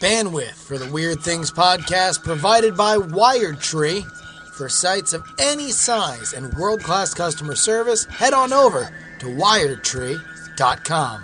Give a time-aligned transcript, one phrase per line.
[0.00, 4.04] Bandwidth for the Weird Things podcast provided by Wired Tree.
[4.52, 11.22] For sites of any size and world class customer service, head on over to wiredtree.com.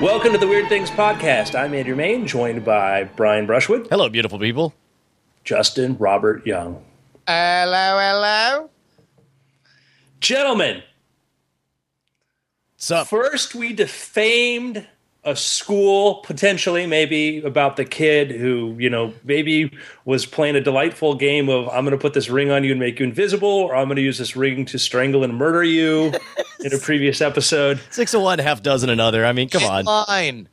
[0.00, 1.56] Welcome to the Weird Things Podcast.
[1.58, 4.72] I'm Andrew Mayne, joined by Brian Brushwood, Hello, beautiful people.
[5.44, 6.84] Justin Robert Young.
[7.26, 8.70] Hello, hello.
[10.20, 10.82] Gentlemen,
[12.76, 13.06] What's up?
[13.08, 14.86] first we defamed
[15.24, 19.72] a school, potentially, maybe about the kid who, you know, maybe
[20.04, 22.80] was playing a delightful game of I'm going to put this ring on you and
[22.80, 26.12] make you invisible, or I'm going to use this ring to strangle and murder you
[26.60, 27.80] in a previous episode.
[27.90, 29.24] Six of one, half dozen another.
[29.24, 29.84] I mean, come on.
[30.06, 30.48] Fine.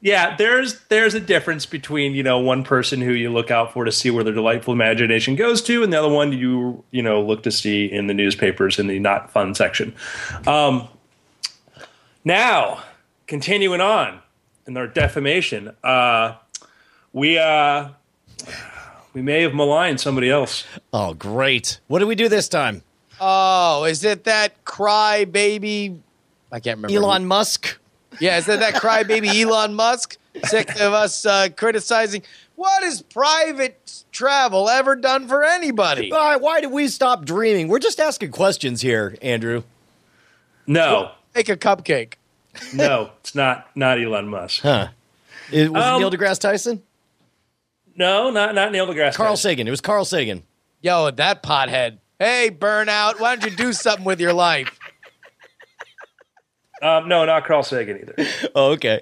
[0.00, 3.84] Yeah, there's there's a difference between you know one person who you look out for
[3.84, 7.22] to see where their delightful imagination goes to, and the other one you you know
[7.22, 9.94] look to see in the newspapers in the not fun section.
[10.46, 10.88] Um,
[12.24, 12.82] now,
[13.26, 14.20] continuing on
[14.66, 16.34] in our defamation, uh,
[17.12, 17.88] we uh,
[19.14, 20.64] we may have maligned somebody else.
[20.92, 21.80] Oh, great.
[21.86, 22.82] What did we do this time?
[23.18, 26.02] Oh, is it that cry baby?
[26.52, 26.94] I can't remember.
[26.94, 27.78] Elon Musk?
[28.20, 30.16] Yeah, is that that crybaby Elon Musk?
[30.44, 32.22] Sick of us uh, criticizing.
[32.56, 36.10] What has private travel ever done for anybody?
[36.10, 37.68] Why, why did we stop dreaming?
[37.68, 39.62] We're just asking questions here, Andrew.
[40.66, 42.14] No, Make a cupcake.
[42.74, 44.62] no, it's not not Elon Musk.
[44.62, 44.88] Huh.
[45.52, 46.82] It, was Um, it Neil deGrasse Tyson?
[47.94, 49.14] No, not not Neil deGrasse.
[49.14, 49.50] Carl Tyson.
[49.50, 49.68] Sagan.
[49.68, 50.42] It was Carl Sagan.
[50.80, 51.98] Yo, that pothead.
[52.18, 53.20] Hey, burnout.
[53.20, 54.78] Why don't you do something with your life?
[56.82, 58.14] Um, no, not Carl Sagan either.
[58.54, 59.00] Oh, okay.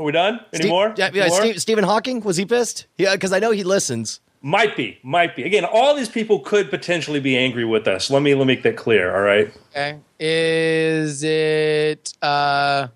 [0.00, 0.40] Are we done?
[0.52, 0.94] Any Steve- more?
[0.96, 1.40] Yeah, yeah, More?
[1.40, 2.20] Steve- Stephen Hawking?
[2.20, 2.86] Was he pissed?
[2.96, 4.20] Yeah, because I know he listens.
[4.42, 5.42] Might be, might be.
[5.42, 8.10] Again, all these people could potentially be angry with us.
[8.10, 9.14] Let me let me make that clear.
[9.14, 9.52] All right.
[9.72, 9.98] Okay.
[10.18, 12.88] Is it uh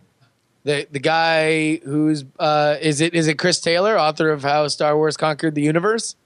[0.62, 4.96] the the guy who's uh is it is it Chris Taylor, author of How Star
[4.96, 6.16] Wars Conquered the Universe?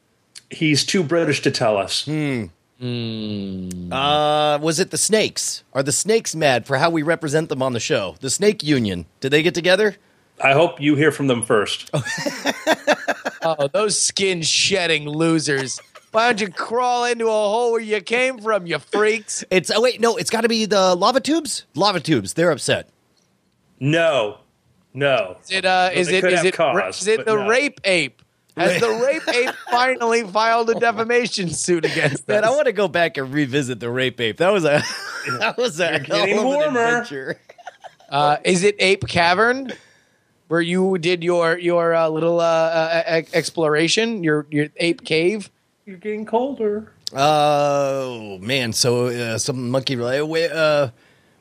[0.51, 2.07] He's too British to tell us.
[2.81, 5.65] Uh, was it the snakes?
[5.73, 8.15] Are the snakes mad for how we represent them on the show?
[8.21, 9.07] The snake union.
[9.21, 9.97] Did they get together?
[10.43, 11.91] I hope you hear from them first.
[13.41, 15.81] Oh, those skin shedding losers.
[16.11, 19.45] Why don't you crawl into a hole where you came from, you freaks?
[19.51, 21.65] It's oh wait, no, it's got to be the lava tubes.
[21.75, 22.35] Lava tubes.
[22.35, 22.89] They're upset.
[23.79, 24.39] No,
[24.93, 25.37] no.
[25.45, 27.47] Is it uh is they it could is have it cause, is it the no.
[27.49, 28.23] rape ape?
[28.59, 32.45] Has the rape ape finally filed a defamation suit against Man.
[32.45, 34.37] I want to go back and revisit the rape ape.
[34.39, 34.83] That was a
[35.39, 36.67] that was a hell getting of an warmer.
[36.67, 37.41] adventure.
[38.11, 39.71] Uh, is it Ape Cavern,
[40.49, 45.51] where you did your your uh, little uh, uh, e- exploration, your your ape cave?
[45.85, 46.93] You're getting colder.
[47.15, 49.97] Oh man, so uh, some monkey.
[49.97, 50.91] Wait, uh,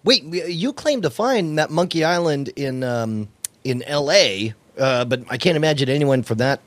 [0.04, 3.28] wait, you claimed to find that Monkey Island in um,
[3.64, 6.60] in L.A., uh, but I can't imagine anyone from that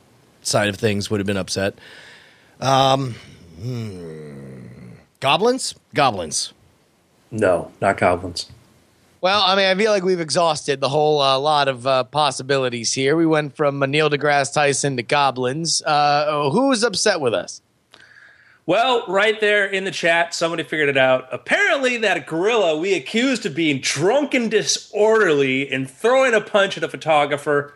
[0.43, 1.79] side of things would have been upset.
[2.61, 3.15] Um,
[3.61, 4.93] hmm.
[5.21, 6.53] goblins, goblins.
[7.31, 8.51] No, not goblins.
[9.21, 12.95] Well, I mean, I feel like we've exhausted the whole uh, lot of uh, possibilities
[12.95, 13.17] here.
[13.17, 15.83] We went from uh, Neil deGrasse Tyson to goblins.
[15.83, 17.61] Uh, who's upset with us?
[18.65, 21.29] Well, right there in the chat, somebody figured it out.
[21.33, 26.85] Apparently, that gorilla we accused of being drunk and disorderly and throwing a punch at
[26.85, 27.75] a photographer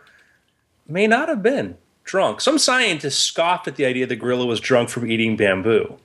[0.87, 2.39] may not have been drunk.
[2.39, 5.97] Some scientists scoffed at the idea the gorilla was drunk from eating bamboo.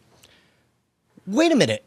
[1.27, 1.85] Wait a minute.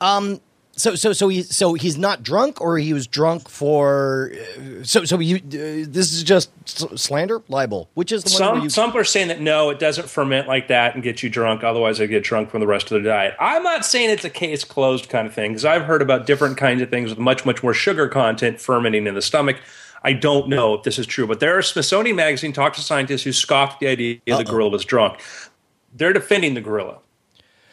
[0.00, 0.40] Um,
[0.74, 4.32] so so so he so he's not drunk, or he was drunk for.
[4.32, 5.36] Uh, so so you.
[5.36, 6.50] Uh, this is just
[6.98, 7.88] slander, libel.
[7.94, 10.68] Which is the one Some you, some are saying that no, it doesn't ferment like
[10.68, 11.62] that and get you drunk.
[11.62, 13.34] Otherwise, I get drunk from the rest of the diet.
[13.38, 16.56] I'm not saying it's a case closed kind of thing because I've heard about different
[16.56, 19.58] kinds of things with much much more sugar content fermenting in the stomach.
[20.04, 23.22] I don't know if this is true, but there are Smithsonian Magazine talked to scientists
[23.22, 25.20] who scoffed the idea the gorilla was drunk.
[25.94, 26.98] They're defending the gorilla.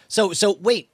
[0.07, 0.89] So so wait,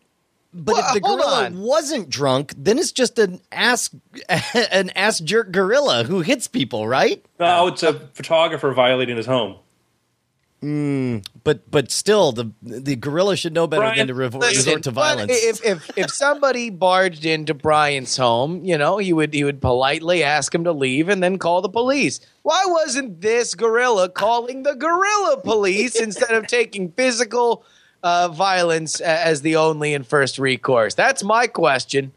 [0.54, 1.59] but Well, if the uh, gorilla on.
[1.59, 3.89] wasn't drunk, then it's just an ass
[4.71, 7.24] an ass jerk gorilla who hits people, right?
[7.39, 9.57] No, it's a photographer violating his home.
[11.44, 14.83] But but still, the the gorilla should know better Brian, than to revo- Listen, resort
[14.83, 15.31] to violence.
[15.31, 20.23] If, if if somebody barged into Brian's home, you know, he would he would politely
[20.23, 22.19] ask him to leave and then call the police.
[22.41, 27.63] Why wasn't this gorilla calling the gorilla police instead of taking physical
[28.01, 30.95] uh, violence as the only and first recourse?
[30.95, 32.11] That's my question.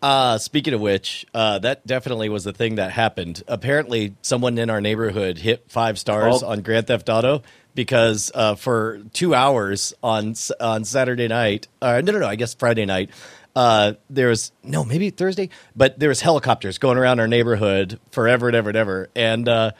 [0.00, 3.40] Uh, speaking of which, uh, that definitely was the thing that happened.
[3.46, 6.48] Apparently, someone in our neighborhood hit five stars Oh.
[6.48, 7.42] on Grand Theft Auto.
[7.74, 12.54] Because uh, for two hours on on Saturday night, uh, no, no, no, I guess
[12.54, 13.10] Friday night,
[13.54, 18.48] uh, there was no, maybe Thursday, but there was helicopters going around our neighborhood forever
[18.48, 19.70] and ever and ever, and uh,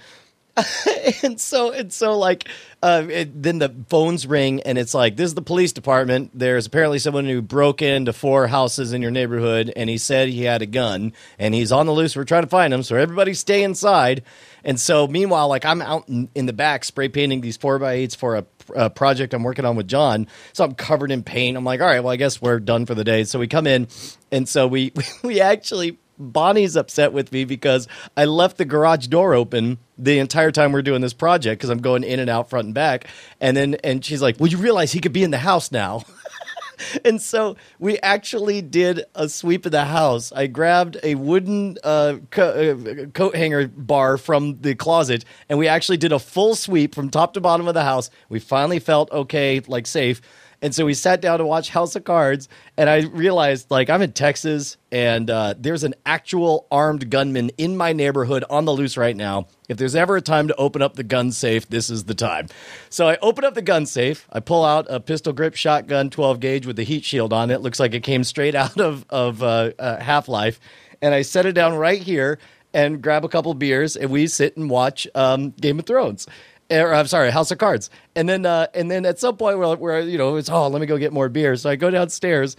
[1.23, 2.47] and so and so like
[2.83, 6.31] uh, it, then the phones ring and it's like this is the police department.
[6.35, 10.43] There's apparently someone who broke into four houses in your neighborhood and he said he
[10.45, 12.17] had a gun and he's on the loose.
[12.17, 12.83] We're trying to find him.
[12.83, 14.25] So everybody stay inside.
[14.63, 17.95] And so meanwhile like i'm out in, in the back spray painting these four by
[17.95, 18.47] eights for a,
[18.77, 20.27] a project i'm working on with john.
[20.53, 21.57] So i'm covered in paint.
[21.57, 23.25] I'm like all right well i guess we're done for the day.
[23.25, 23.89] So we come in
[24.31, 29.35] and so we we actually Bonnie's upset with me because I left the garage door
[29.35, 32.67] open the entire time we're doing this project because I'm going in and out front
[32.67, 33.07] and back.
[33.41, 36.05] And then and she's like, "Well, you realize he could be in the house now."
[37.05, 40.33] and so we actually did a sweep of the house.
[40.33, 45.69] I grabbed a wooden uh, co- uh, coat hanger bar from the closet, and we
[45.69, 48.11] actually did a full sweep from top to bottom of the house.
[48.29, 50.21] We finally felt okay, like safe.
[50.63, 54.01] And so we sat down to watch House of Cards, and I realized, like, I'm
[54.01, 58.97] in Texas, and uh, there's an actual armed gunman in my neighborhood on the loose
[58.97, 59.49] right now.
[59.69, 62.47] If there's ever a time to open up the gun safe, this is the time.
[62.91, 64.29] So I open up the gun safe.
[64.33, 67.61] I pull out a pistol grip shotgun, 12 gauge with the heat shield on it.
[67.61, 70.61] Looks like it came straight out of of uh, uh, Half Life,
[71.03, 72.39] and I set it down right here
[72.75, 76.27] and grab a couple beers, and we sit and watch um, Game of Thrones
[76.73, 77.91] or I'm sorry, House of Cards.
[78.15, 80.81] And then uh, and then at some point where, where you know it's oh let
[80.81, 81.57] me go get more beer.
[81.57, 82.57] So I go downstairs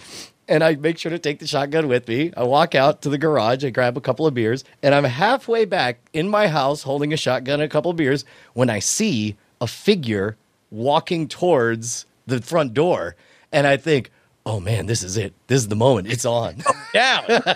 [0.48, 2.31] and I make sure to take the shotgun with me.
[2.36, 5.65] I walk out to the garage, I grab a couple of beers, and I'm halfway
[5.65, 9.38] back in my house holding a shotgun and a couple of beers when I see
[9.62, 10.38] a figure
[10.69, 13.16] walking towards the front door,
[13.51, 14.12] and I think.
[14.45, 15.34] Oh man, this is it.
[15.48, 16.10] This is the moment.
[16.10, 16.57] It's on.
[16.94, 17.56] yeah.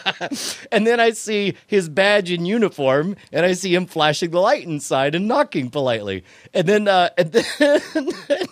[0.72, 4.63] and then I see his badge and uniform, and I see him flashing the light
[4.63, 6.24] inside and knocking politely.
[6.54, 7.81] And then, uh, and then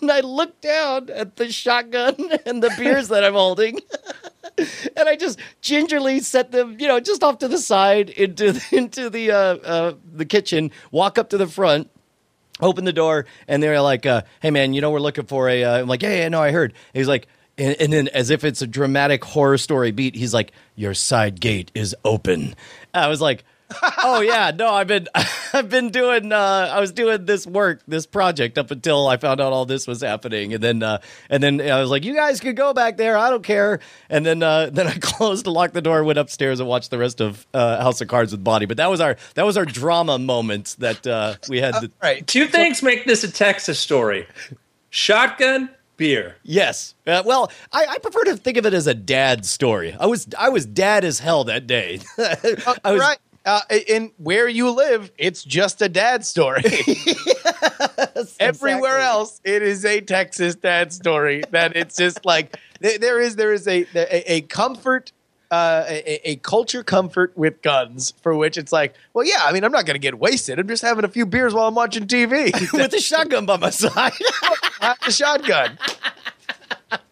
[0.02, 2.16] and I look down at the shotgun
[2.46, 3.80] and the beers that I'm holding,
[4.58, 9.10] and I just gingerly set them, you know, just off to the side into into
[9.10, 10.72] the uh, uh, the kitchen.
[10.92, 11.90] Walk up to the front.
[12.62, 15.66] Open the door, and they're like, uh, "Hey, man, you know we're looking for a."
[15.66, 18.30] Uh, I'm like, "Yeah, yeah, no, I heard." And he's like, and, and then, as
[18.30, 22.56] if it's a dramatic horror story beat, he's like, "Your side gate is open."
[22.94, 23.46] I was like,
[24.04, 25.08] "Oh yeah, no, I've been,
[25.54, 29.40] I've been doing, uh, I was doing this work, this project up until I found
[29.40, 31.00] out all this was happening, and then, uh,
[31.30, 33.80] and then I was like, you guys could go back there, I don't care."
[34.10, 37.22] And then, uh, then I closed, locked the door, went upstairs, and watched the rest
[37.22, 38.66] of uh, House of Cards with Bonnie.
[38.66, 41.72] But that was our, that was our drama moment that uh, we had.
[41.76, 42.28] To, right.
[42.28, 44.28] Two things make this a Texas story:
[44.90, 46.36] shotgun, beer.
[46.44, 46.96] Yes.
[47.06, 49.96] Uh, well, I, I prefer to think of it as a dad story.
[50.00, 52.00] I was I was dad as hell that day.
[52.18, 53.18] I was, right.
[53.46, 56.64] Uh, in where you live, it's just a dad story.
[58.40, 59.04] Everywhere exactly.
[59.04, 61.44] else, it is a Texas dad story.
[61.52, 65.12] That it's just like there there is there is a a, a comfort.
[65.52, 69.64] Uh, a, a culture comfort with guns for which it's like, well, yeah, I mean,
[69.64, 70.58] I'm not going to get wasted.
[70.60, 72.52] I'm just having a few beers while I'm watching TV.
[72.74, 74.14] with a shotgun by my side.
[74.82, 75.78] Have the shotgun.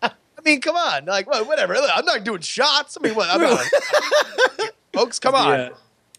[0.01, 0.11] I
[0.43, 1.75] mean, come on, like what, whatever.
[1.75, 2.97] I'm not doing shots.
[2.99, 3.29] I mean, what?
[3.29, 3.63] I'm not,
[4.93, 5.59] folks, come on.
[5.59, 5.69] Yeah.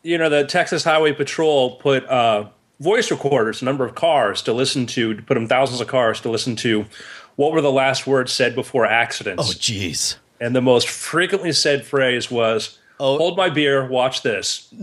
[0.03, 2.49] You know, the Texas Highway Patrol put uh,
[2.81, 6.21] voice recorders, a number of cars to listen to, to put them thousands of cars
[6.23, 6.87] to listen to
[7.37, 9.43] what were the last words said before accidents.
[9.43, 10.17] oh, jeez.
[10.45, 13.19] And the most frequently said phrase was, Oh.
[13.19, 14.73] Hold my beer, watch this.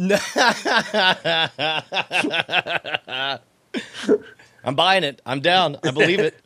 [4.65, 5.21] I'm buying it.
[5.25, 5.77] I'm down.
[5.83, 6.35] I believe it.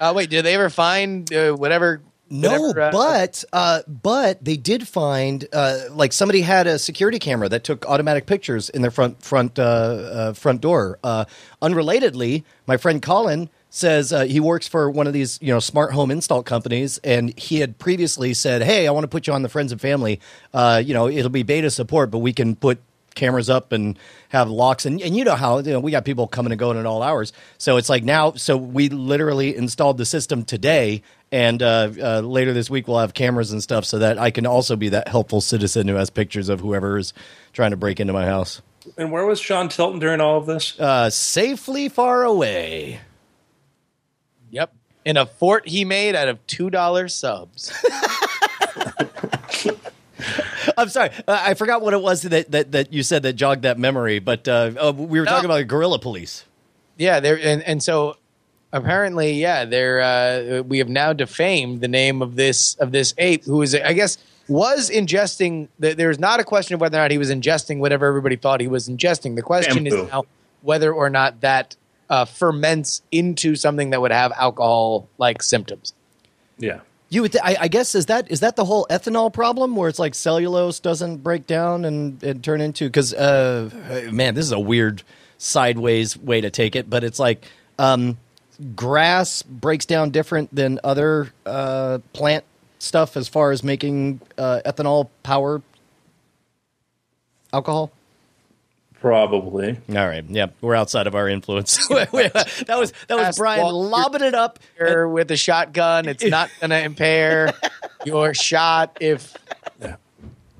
[0.00, 2.00] Uh, wait, did they ever find uh, whatever?
[2.30, 7.18] No, whatever, uh, but uh, but they did find uh, like somebody had a security
[7.18, 10.98] camera that took automatic pictures in their front front uh, uh, front door.
[11.04, 11.26] Uh,
[11.60, 15.92] unrelatedly, my friend Colin says uh, he works for one of these you know smart
[15.92, 19.42] home install companies, and he had previously said, "Hey, I want to put you on
[19.42, 20.20] the friends and family.
[20.52, 22.78] Uh, you know, it'll be beta support, but we can put."
[23.16, 23.98] cameras up and
[24.28, 26.78] have locks and, and you know how you know we got people coming and going
[26.78, 31.60] at all hours so it's like now so we literally installed the system today and
[31.60, 34.76] uh, uh, later this week we'll have cameras and stuff so that i can also
[34.76, 37.12] be that helpful citizen who has pictures of whoever is
[37.52, 38.62] trying to break into my house
[38.96, 40.78] And where was Sean Tilton during all of this?
[40.78, 43.00] uh, safely far away
[44.50, 44.74] Yep.
[45.04, 47.72] In a fort he made out of two dollar subs.
[50.76, 53.62] i'm sorry uh, i forgot what it was that, that, that you said that jogged
[53.62, 55.54] that memory but uh, uh, we were talking No.
[55.56, 56.44] about gorilla police
[56.98, 58.18] yeah, there and and so
[58.74, 63.42] apparently, yeah, there uh, we have now defamed the name of this of this ape
[63.44, 65.68] who is, I guess, was ingesting.
[65.80, 68.60] th- There's not a question of whether or not he was ingesting whatever everybody thought
[68.60, 69.34] he was ingesting.
[69.34, 70.04] The question Bamboo.
[70.04, 70.24] is now
[70.60, 71.74] whether or not that
[72.10, 75.94] uh, ferments into something that would have alcohol like symptoms.
[76.58, 76.80] Yeah.
[77.08, 79.88] You would, th- I, I guess, is that is that the whole ethanol problem, where
[79.88, 82.84] it's like cellulose doesn't break down and, and turn into?
[82.84, 83.70] Because, uh,
[84.12, 85.02] man, this is a weird
[85.38, 87.44] sideways way to take it, but it's like
[87.78, 88.18] um,
[88.76, 92.44] grass breaks down different than other uh, plant
[92.78, 95.62] stuff as far as making uh, ethanol power
[97.52, 97.90] alcohol.
[99.00, 99.78] Probably.
[99.88, 101.88] All right, yep, we're outside of our influence.
[101.88, 102.22] that was
[102.66, 104.58] that was Fast Brian walk- lobbing it up.
[104.76, 107.52] Here with a shotgun, it's not going to impair
[108.04, 109.34] your shot if,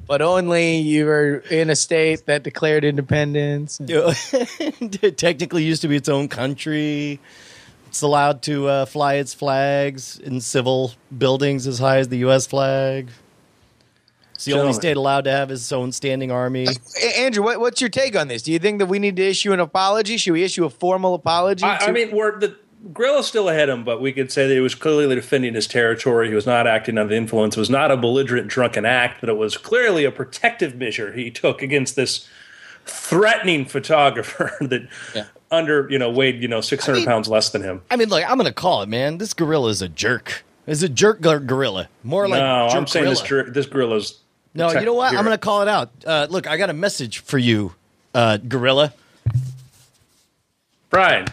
[0.06, 3.78] but only you are in a state that declared independence.
[3.82, 7.20] it technically used to be its own country.
[7.88, 12.46] It's allowed to uh, fly its flags in civil buildings as high as the U.S.
[12.46, 13.08] flag.
[14.40, 16.66] It's the only state allowed to have its own standing army.
[17.02, 18.40] A- Andrew, what, what's your take on this?
[18.40, 20.16] Do you think that we need to issue an apology?
[20.16, 21.62] Should we issue a formal apology?
[21.64, 22.56] I, I mean, we're the
[22.94, 25.66] Gorilla's still ahead of him, but we could say that he was clearly defending his
[25.66, 26.28] territory.
[26.30, 27.54] He was not acting under the influence.
[27.54, 31.30] It was not a belligerent, drunken act, but it was clearly a protective measure he
[31.30, 32.26] took against this
[32.86, 35.24] threatening photographer that Yeah.
[35.50, 37.82] under you know weighed you know six hundred I mean- pounds less than him.
[37.90, 39.18] I mean, look, I'm going to call it, man.
[39.18, 40.44] This gorilla is a jerk.
[40.66, 41.88] It's a jerk gorilla.
[42.04, 43.26] More like no, jerk I'm saying gorilla.
[43.26, 44.20] dr- this gorilla's.
[44.54, 45.14] No, you know what?
[45.14, 45.90] I'm going to call it out.
[46.04, 47.74] Uh, look, I got a message for you,
[48.14, 48.92] uh, gorilla.
[50.90, 51.26] Brian.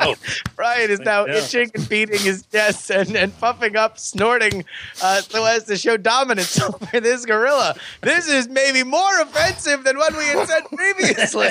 [0.00, 0.14] Oh,
[0.56, 1.34] Brian is now Yeah.
[1.38, 4.64] itching and beating his chest and, and puffing up, snorting
[5.02, 7.74] uh, so as to show dominance over this gorilla.
[8.02, 11.50] This is maybe more offensive than what we had said previously.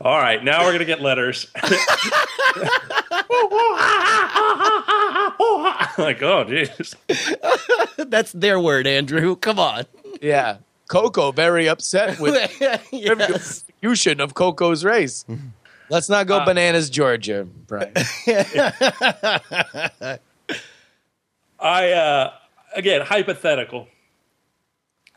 [0.00, 0.42] all right.
[0.44, 1.46] Now we're gonna get letters.
[5.98, 6.94] like, oh, jeez.
[8.10, 9.36] That's their word, Andrew.
[9.36, 9.84] Come on.
[10.20, 10.58] yeah.
[10.88, 12.84] Koko very upset with Yes.
[12.92, 15.24] execution of Koko's race.
[15.88, 17.92] Let's not go bananas, Georgia, Brian.
[21.58, 22.32] I uh
[22.74, 23.88] again hypothetical.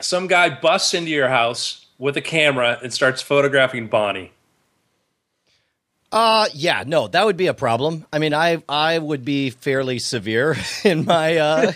[0.01, 4.31] Some guy busts into your house with a camera and starts photographing Bonnie.
[6.11, 8.05] Uh yeah, no, that would be a problem.
[8.11, 11.71] I mean, I I would be fairly severe in my uh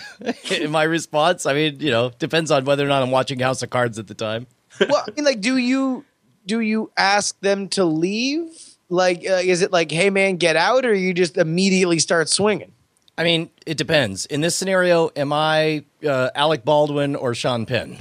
[0.49, 1.45] in my response.
[1.45, 4.07] I mean, you know, depends on whether or not I'm watching House of Cards at
[4.07, 4.47] the time.
[4.79, 6.05] well, I mean, like, do you
[6.45, 8.72] do you ask them to leave?
[8.93, 12.71] Like, uh, is it like, hey man, get out, or you just immediately start swinging?
[13.17, 14.25] I mean, it depends.
[14.27, 17.97] In this scenario, am I uh, Alec Baldwin or Sean Penn?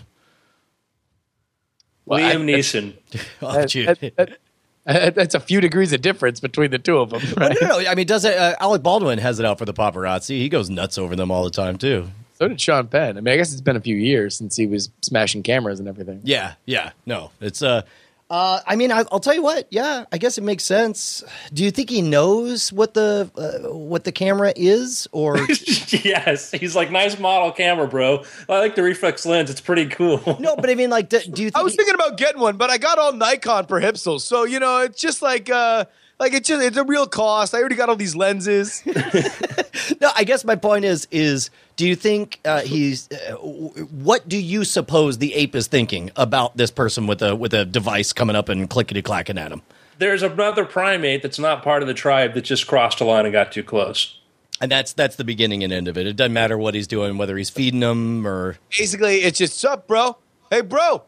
[2.05, 2.95] Well, I- Liam Neeson.
[3.43, 4.39] Oh, That- that-
[4.85, 7.57] that- that's a few degrees of difference between the two of them, right?
[7.63, 8.37] no, no, I mean, does it?
[8.37, 10.39] Uh, Alec Baldwin has it out for the paparazzi.
[10.41, 12.09] He goes nuts over them all the time too.
[12.35, 13.17] So did Sean Penn.
[13.17, 15.89] I mean, I guess it's been a few years since he was smashing cameras and
[15.89, 16.21] everything.
[16.25, 17.83] Yeah, yeah, no, it's uh,
[18.31, 19.67] uh I mean, I, I'll tell you what.
[19.71, 21.23] Yeah, I guess it makes sense.
[21.53, 25.37] Do you think he knows what the uh, what the camera is, or
[25.89, 28.25] yes, he's like nice model camera, bro.
[28.49, 29.51] I like the reflex lens.
[29.51, 30.21] It's pretty cool.
[30.41, 30.57] no?
[30.57, 31.57] But I mean, like, do, do you think?
[31.57, 34.45] I was he- thinking about getting one, but I got all Nikon for Hipsels, so
[34.45, 35.85] you know, it's just like, uh,
[36.23, 37.53] like it's just it's a real cost.
[37.53, 38.83] I already got all these lenses.
[40.01, 44.39] no, I guess my point is is do you think uh, he's uh, what do
[44.39, 48.37] you suppose the ape is thinking about this person with a with a device coming
[48.37, 49.63] up and clickety clacking at him?
[49.99, 53.33] There's another primate that's not part of the tribe that just crossed a line and
[53.33, 54.21] got too close.
[54.61, 56.07] And that's that's the beginning and end of it.
[56.07, 59.89] It doesn't matter what he's doing, whether he's feeding them or Basically, it's just sup,
[59.89, 60.19] bro.
[60.51, 61.03] Hey, bro,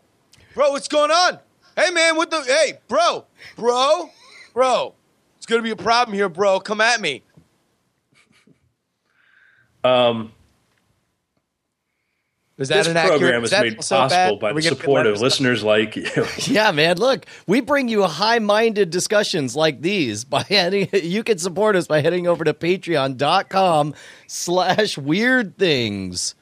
[0.55, 1.39] bro, what's going on?
[1.77, 2.43] Hey, man, what the?
[2.43, 4.11] Hey, bro, bro,
[4.53, 4.95] bro.
[5.45, 6.59] It's gonna be a problem here, bro.
[6.59, 7.23] Come at me.
[9.85, 10.33] Um,
[12.57, 13.21] Is that this an accurate?
[13.21, 16.27] program is made possible by the support of listeners like you.
[16.47, 16.97] Yeah, man.
[16.97, 20.89] Look, we bring you high-minded discussions like these by heading.
[20.95, 26.35] You can support us by heading over to Patreon.com/slash Weird Things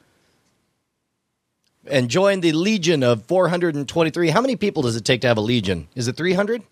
[1.87, 4.29] and join the Legion of 423.
[4.29, 5.89] How many people does it take to have a Legion?
[5.93, 6.63] Is it 300?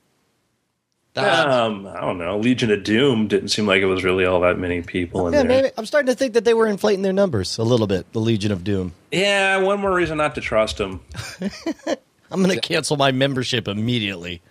[1.15, 2.37] Um, I don't know.
[2.37, 5.43] Legion of Doom didn't seem like it was really all that many people in yeah,
[5.43, 5.61] there.
[5.63, 5.73] maybe.
[5.77, 8.11] I'm starting to think that they were inflating their numbers a little bit.
[8.13, 8.93] The Legion of Doom.
[9.11, 11.01] Yeah, one more reason not to trust them.
[12.31, 14.41] I'm going to cancel my membership immediately.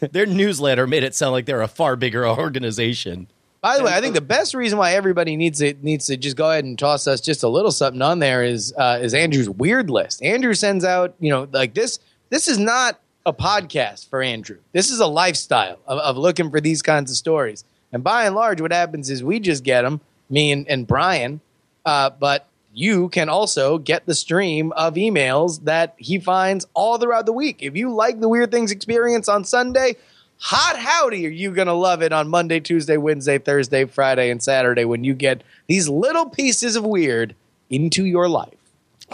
[0.00, 3.28] Their newsletter made it sound like they're a far bigger organization.
[3.62, 6.36] By the way, I think the best reason why everybody needs to needs to just
[6.36, 9.48] go ahead and toss us just a little something on there is uh, is Andrew's
[9.48, 10.22] weird list.
[10.22, 11.98] Andrew sends out, you know, like this.
[12.28, 14.58] This is not a podcast for Andrew.
[14.72, 17.64] This is a lifestyle of, of looking for these kinds of stories.
[17.92, 21.40] And by and large, what happens is we just get them, me and, and Brian.
[21.86, 27.24] Uh, but you can also get the stream of emails that he finds all throughout
[27.24, 27.58] the week.
[27.60, 29.96] If you like the Weird Things experience on Sunday,
[30.38, 34.42] hot howdy are you going to love it on Monday, Tuesday, Wednesday, Thursday, Friday, and
[34.42, 37.34] Saturday when you get these little pieces of weird
[37.70, 38.63] into your life.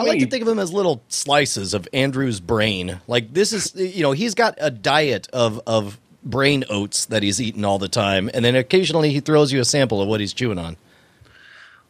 [0.00, 3.00] I like to think of them as little slices of Andrew's brain.
[3.06, 7.40] Like this is, you know, he's got a diet of of brain oats that he's
[7.40, 10.32] eating all the time, and then occasionally he throws you a sample of what he's
[10.32, 10.76] chewing on.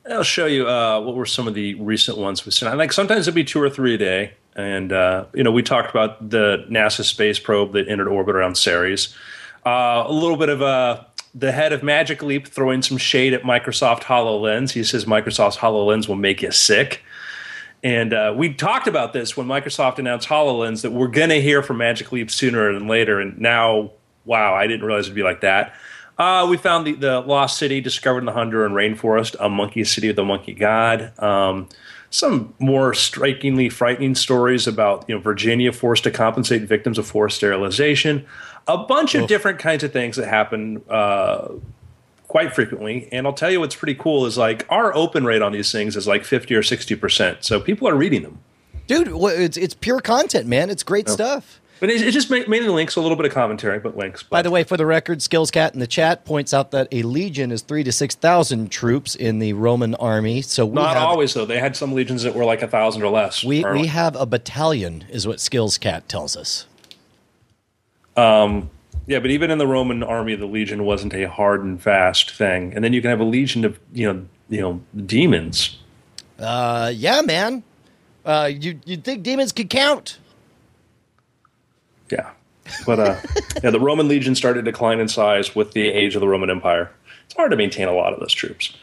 [0.09, 2.77] I'll show you uh, what were some of the recent ones we've seen.
[2.77, 5.91] Like sometimes it'd be two or three a day, and uh, you know we talked
[5.91, 9.15] about the NASA space probe that entered orbit around Ceres.
[9.65, 13.43] Uh, a little bit of uh, the head of Magic Leap throwing some shade at
[13.43, 14.71] Microsoft Hololens.
[14.71, 17.03] He says Microsoft's Hololens will make you sick.
[17.83, 21.63] And uh, we talked about this when Microsoft announced HoloLens that we're going to hear
[21.63, 23.21] from Magic Leap sooner than later.
[23.21, 23.93] And now,
[24.25, 25.75] wow, I didn't realize it'd be like that.
[26.19, 30.11] Uh, we found the, the lost city discovered in the Honduran rainforest, a monkey city
[30.11, 31.19] of the monkey god.
[31.19, 31.69] Um,
[32.11, 37.37] some more strikingly frightening stories about you know Virginia forced to compensate victims of forced
[37.37, 38.27] sterilization.
[38.67, 41.49] A bunch of different kinds of things that happen uh,
[42.31, 43.09] quite frequently.
[43.11, 45.97] And I'll tell you what's pretty cool is like our open rate on these things
[45.97, 47.43] is like 50 or 60%.
[47.43, 48.39] So people are reading them.
[48.87, 50.71] Dude, well, it's it's pure content, man.
[50.71, 51.13] It's great oh.
[51.13, 51.61] stuff.
[51.81, 54.23] But it, it just ma- mainly links, a little bit of commentary, but links.
[54.23, 57.03] By the way, for the record, Skills Cat in the chat points out that a
[57.03, 60.43] legion is three to six thousand troops in the Roman army.
[60.43, 61.47] So we not have, always though.
[61.47, 63.43] They had some legions that were like a thousand or less.
[63.43, 66.67] We Or- we have a battalion, is what Skills Cat tells us.
[68.17, 68.71] Um,
[69.11, 72.73] yeah, but even in the Roman army, the legion wasn't a hard and fast thing.
[72.73, 75.77] And then you can have a legion of you know you know demons.
[76.39, 77.65] Uh, yeah, man.
[78.25, 80.19] Uh, you you'd think demons could count?
[82.09, 82.31] Yeah,
[82.87, 83.17] but uh,
[83.65, 86.49] yeah, the Roman legion started to decline in size with the age of the Roman
[86.49, 86.93] Empire.
[87.27, 88.77] It's hard to maintain a lot of those troops.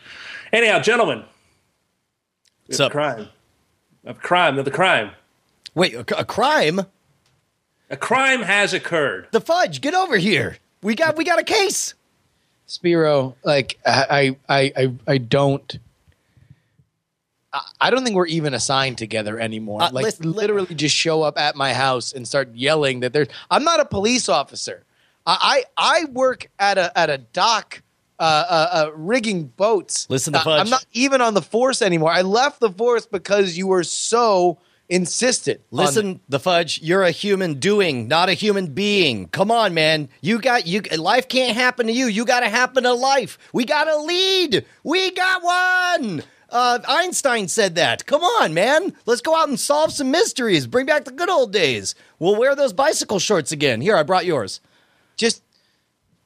[0.52, 2.92] Anyhow, gentlemen, What's it's up?
[2.92, 3.30] crime,
[4.04, 5.12] a crime, the crime,
[5.74, 6.82] Wait, a, a crime?
[7.90, 9.28] A crime has occurred.
[9.32, 10.58] The fudge, get over here.
[10.82, 11.94] We got we got a case.
[12.66, 15.80] Spiro, like I, I, I, I don't.
[17.54, 19.82] I- I don't think we're even assigned together anymore.
[19.82, 23.14] Uh, like lis- li- literally, just show up at my house and start yelling that
[23.14, 23.30] there's.
[23.50, 24.84] I'm not a police officer.
[25.26, 27.82] I I, I work at a at a dock,
[28.20, 30.08] uh, uh, uh, rigging boats.
[30.10, 30.60] Listen to I- Fudge.
[30.62, 32.12] I'm not even on the force anymore.
[32.12, 34.58] I left the force because you were so
[34.90, 35.62] insistent.
[35.72, 39.28] on Listen, the fudge, you're a human doing, not a human being.
[39.28, 40.10] Come on, man.
[40.22, 42.08] You got you life can't happen to you.
[42.08, 43.38] You got to happen to life.
[43.54, 44.66] We got a lead.
[44.84, 46.24] We got one.
[46.50, 48.06] Uh, Einstein said that.
[48.06, 48.94] Come on, man.
[49.06, 50.66] Let's go out and solve some mysteries.
[50.66, 51.94] Bring back the good old days.
[52.20, 53.82] We'll wear those bicycle shorts again.
[53.82, 54.62] Here, I brought yours.
[55.18, 55.44] just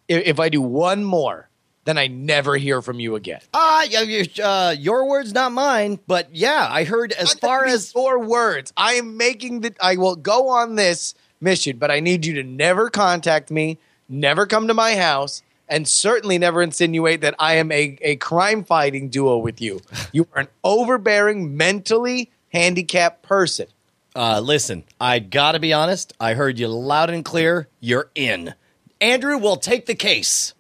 [0.08, 1.50] if, if I do one more,
[1.86, 3.42] then I never hear from you again.
[3.54, 6.00] Ah, you- uh, your words, not mine.
[6.08, 9.74] But yeah, I heard as far as your words, I am making the.
[9.82, 14.46] I will go on this mission, but I need you to never contact me, never
[14.46, 19.10] come to my house, and certainly never insinuate that I am a, a crime fighting
[19.10, 19.82] duo with you.
[20.12, 23.68] You are an overbearing, mentally handicapped person.
[24.16, 26.12] Uh, listen, I gotta be honest.
[26.20, 27.70] I heard you loud and clear.
[27.80, 28.54] You're in.
[29.00, 30.54] Andrew will take the case.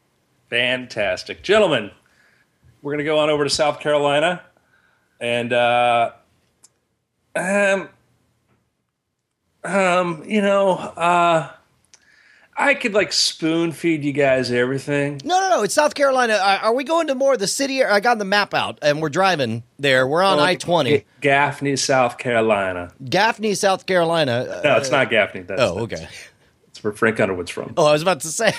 [0.51, 1.91] Fantastic, gentlemen.
[2.81, 4.41] We're gonna go on over to South Carolina,
[5.21, 6.11] and uh,
[7.33, 7.87] um,
[9.63, 11.51] um, you know, uh,
[12.57, 15.21] I could like spoon feed you guys everything.
[15.23, 15.63] No, no, no.
[15.63, 16.33] It's South Carolina.
[16.33, 17.81] Are, are we going to more of the city?
[17.81, 20.05] I got the map out, and we're driving there.
[20.05, 22.91] We're on I twenty, Gaffney, South Carolina.
[23.09, 24.47] Gaffney, South Carolina.
[24.49, 25.43] Uh, No, it's not Gaffney.
[25.43, 25.95] That's, oh, okay.
[25.95, 26.30] That's
[26.83, 27.73] where Frank Underwood's from.
[27.77, 28.53] Oh, I was about to say.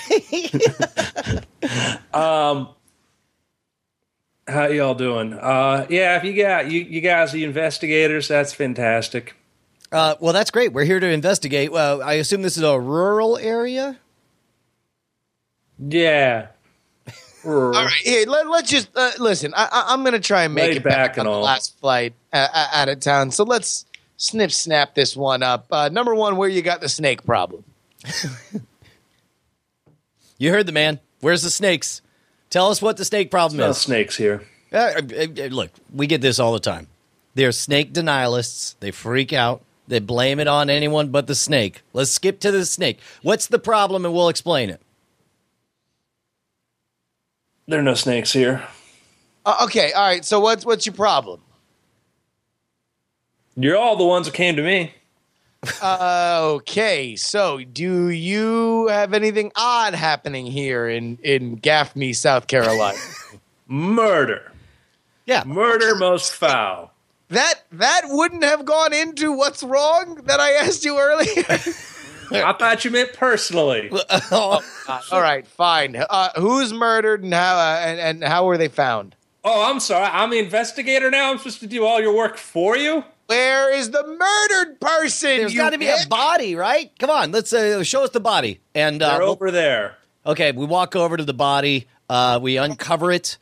[4.48, 5.34] How y'all doing?
[5.34, 9.34] Uh, yeah, if you got you, you guys the investigators, that's fantastic.
[9.92, 10.72] uh, well, that's great.
[10.72, 11.70] We're here to investigate.
[11.70, 13.98] Well, I assume this is a rural area.
[15.78, 16.48] Yeah.
[17.44, 19.52] All right, here, let, us just uh, listen.
[19.56, 21.38] I, I, I'm going to try and make Laid it back, back on and the
[21.38, 23.32] last flight uh, uh, out of town.
[23.32, 23.84] So let's
[24.16, 25.66] snip snap this one up.
[25.70, 27.64] Uh, number one, where you got the snake problem?
[30.38, 30.98] You heard the man.
[31.20, 32.02] Where's the snakes?
[32.50, 33.78] Tell us what the snake problem No is.
[33.78, 34.42] snakes here.
[34.72, 35.00] Uh, uh,
[35.38, 36.88] uh, look, we get this all the time.
[37.34, 38.74] They're snake denialists.
[38.80, 39.62] They freak out.
[39.88, 41.82] They blame it on anyone but the snake.
[41.92, 42.98] Let's skip to the snake.
[43.22, 44.80] What's the problem, and we'll explain it.
[47.68, 48.62] There are no snakes here.
[49.46, 50.24] Uh, okay, all right.
[50.24, 51.40] So what's what's your problem?
[53.56, 54.94] You're all the ones that came to me.
[55.80, 62.98] Uh, okay, so do you have anything odd happening here in in Gaffney, South Carolina?
[63.68, 64.50] Murder.
[65.24, 65.44] Yeah.
[65.46, 66.92] Murder most foul.
[67.28, 71.44] that that wouldn't have gone into what's wrong that I asked you earlier.
[72.32, 73.90] I thought you meant personally.
[74.08, 74.60] Uh,
[75.10, 75.96] all right, fine.
[75.96, 79.14] Uh, who's murdered and how uh, and, and how were they found?
[79.44, 80.06] Oh, I'm sorry.
[80.06, 81.30] I'm the investigator now.
[81.30, 83.04] I'm supposed to do all your work for you.
[83.26, 85.28] Where is the murdered person?
[85.38, 86.90] There's you got to be a body, right?
[86.98, 88.60] Come on, let's uh, show us the body.
[88.74, 89.96] And uh, They're we'll- over there.
[90.26, 91.86] okay, we walk over to the body.
[92.10, 93.38] Uh, we uncover it.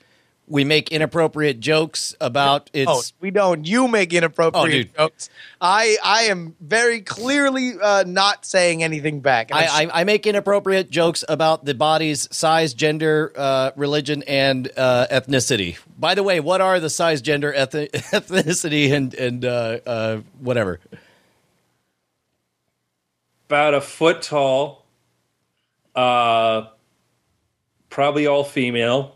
[0.50, 2.90] We make inappropriate jokes about its.
[2.90, 3.64] Oh, we don't.
[3.64, 5.30] You make inappropriate Oh, jokes.
[5.60, 9.50] I I am very clearly uh, not saying anything back.
[9.52, 14.68] I'm I, I, I make inappropriate jokes about the body's size, gender, uh, religion, and
[14.76, 15.78] uh, ethnicity.
[15.96, 17.70] By the way, what are the size, gender, eth-
[18.10, 20.80] ethnicity, and and uh, uh, whatever?
[23.46, 24.84] About a foot tall.
[25.94, 26.66] Uh,
[27.88, 29.14] probably all female.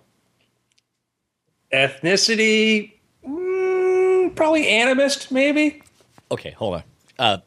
[1.74, 2.92] Ethnicity,
[3.26, 5.82] mm, probably animist, maybe.
[6.30, 6.82] Okay, hold on.
[7.18, 7.38] Uh,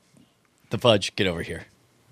[0.69, 1.65] the fudge, get over here.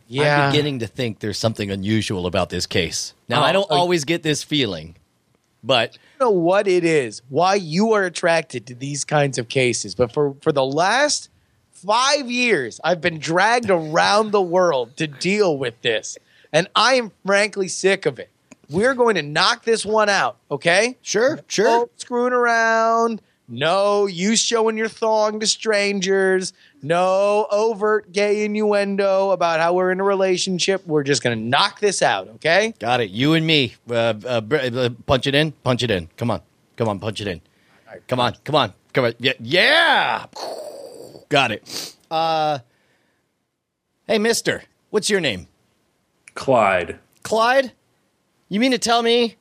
[0.08, 0.46] yeah.
[0.46, 3.14] I'm beginning to think there's something unusual about this case.
[3.28, 3.76] Now, I Oh, don't oh.
[3.76, 4.96] always get this feeling,
[5.64, 9.94] but don't know what it is, why you are attracted to these kinds of cases,
[9.96, 11.30] but for, for the last
[11.72, 16.18] five years, I've been dragged around the world to deal with this.
[16.54, 18.30] And I am frankly sick of it.
[18.70, 20.98] We're going to knock this one out, okay?
[21.02, 21.66] sure, sure.
[21.66, 23.22] No screwing around.
[23.48, 26.52] No you showing your thong to strangers.
[26.82, 30.86] No overt gay innuendo about how we're in a relationship.
[30.88, 32.74] We're just going to knock this out, okay?
[32.80, 33.12] Got it.
[33.12, 33.76] You and me.
[33.88, 35.52] Uh, uh, uh, punch it in.
[35.52, 36.10] Punch it in.
[36.18, 36.42] Come on.
[36.76, 37.00] Come on.
[37.00, 37.42] Punch it in.
[38.08, 38.36] Come on.
[38.44, 38.74] Come on.
[38.94, 39.14] Come on.
[39.20, 39.34] Yeah.
[39.40, 40.26] Yeah.
[41.30, 41.96] Got it.
[42.10, 42.60] Uh,
[44.08, 44.64] hey, Mister.
[44.90, 45.48] What's your name?
[46.34, 47.00] Clyde.
[47.22, 47.74] Clyde.
[48.50, 49.36] You mean to tell me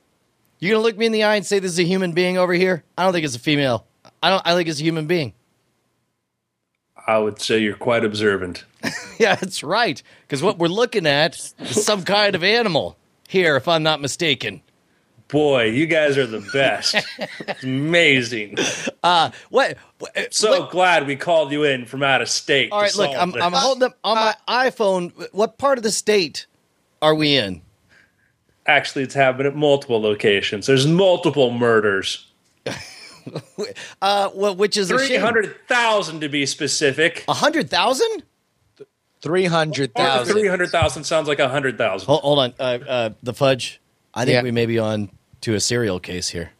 [0.59, 2.53] you're gonna look me in the eye and say this is a human being over
[2.53, 2.83] here?
[2.97, 3.85] I don't think it's a female.
[4.23, 4.41] I don't.
[4.45, 5.33] I think it's a human being.
[7.07, 8.63] I would say you're quite observant.
[9.17, 10.03] Yeah, that's right.
[10.23, 12.97] Because what we're looking at is some kind of animal
[13.29, 14.61] here, if I'm not mistaken.
[15.29, 16.95] Boy, you guys are the best.
[17.47, 18.57] it's amazing.
[19.01, 19.77] Uh, what?
[19.99, 22.73] what uh, So what- glad we called you in from out of state.
[22.73, 23.41] All to look, solve I'm, this.
[23.41, 25.13] I'm holding up on my uh, iPhone.
[25.33, 26.45] What part of the state
[27.01, 27.61] are we in?
[28.67, 30.65] Actually, it's happened at multiple locations.
[30.67, 32.27] There's multiple murders.
[34.03, 35.21] Uh, well, which is a Three shame.
[35.21, 37.25] hundred thousand to be specific.
[37.27, 38.21] A hundred thousand?
[39.21, 40.31] 300,000.
[40.31, 42.05] Three hundred thousand sounds like a hundred thousand.
[42.05, 43.81] Hold, hold on, uh, uh, the fudge.
[44.13, 44.43] I think Yeah.
[44.43, 45.09] we may be on
[45.41, 46.51] to a serial case here.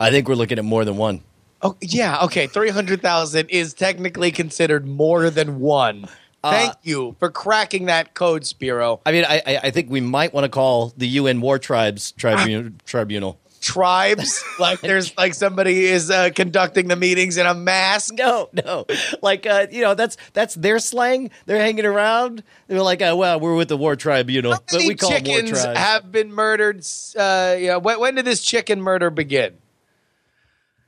[0.00, 1.22] I think we're looking at more than one.
[1.62, 2.46] Oh, yeah, okay.
[2.48, 6.06] 300,000 is technically considered more than one.
[6.42, 9.00] Uh, Thank you for cracking that code, Spiro.
[9.04, 12.12] I mean, I, I, I think we might want to call the UN War Tribes
[12.12, 13.38] tribu- tribunal.
[13.60, 18.14] Tribes, like there's like somebody is uh, conducting the meetings in a mask.
[18.14, 18.86] No, no,
[19.20, 21.30] like uh, you know, that's that's their slang.
[21.44, 22.42] They're hanging around.
[22.68, 25.36] They're like, uh, well, we're with the War Tribunal, How but we call them War
[25.36, 25.78] chickens Tribes.
[25.78, 26.78] have been murdered?
[27.14, 29.52] Uh, yeah, when, when did this chicken murder begin?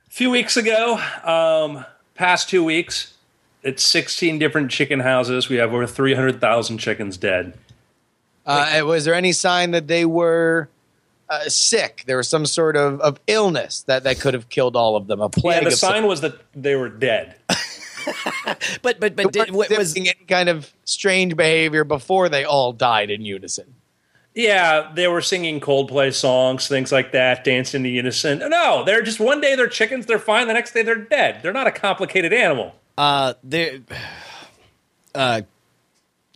[0.07, 1.85] A few weeks ago, um,
[2.15, 3.12] past two weeks,
[3.63, 5.49] it's sixteen different chicken houses.
[5.49, 7.57] We have over three hundred thousand chickens dead.
[8.45, 10.69] Uh, was there any sign that they were
[11.29, 12.03] uh, sick?
[12.05, 15.21] There was some sort of, of illness that, that could have killed all of them.
[15.21, 17.35] A Yeah, plague the of some sign was that they were dead.
[18.81, 22.73] but but but did, what was exhibiting any kind of strange behavior before they all
[22.73, 23.75] died in unison.
[24.35, 28.39] Yeah, they were singing Coldplay songs, things like that, dancing to unison.
[28.39, 30.47] No, they're just one day they're chickens, they're fine.
[30.47, 31.41] The next day they're dead.
[31.43, 32.73] They're not a complicated animal.
[32.97, 33.79] Uh there
[35.15, 35.41] uh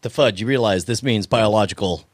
[0.01, 0.41] the fudge?
[0.41, 2.05] You realize this means biological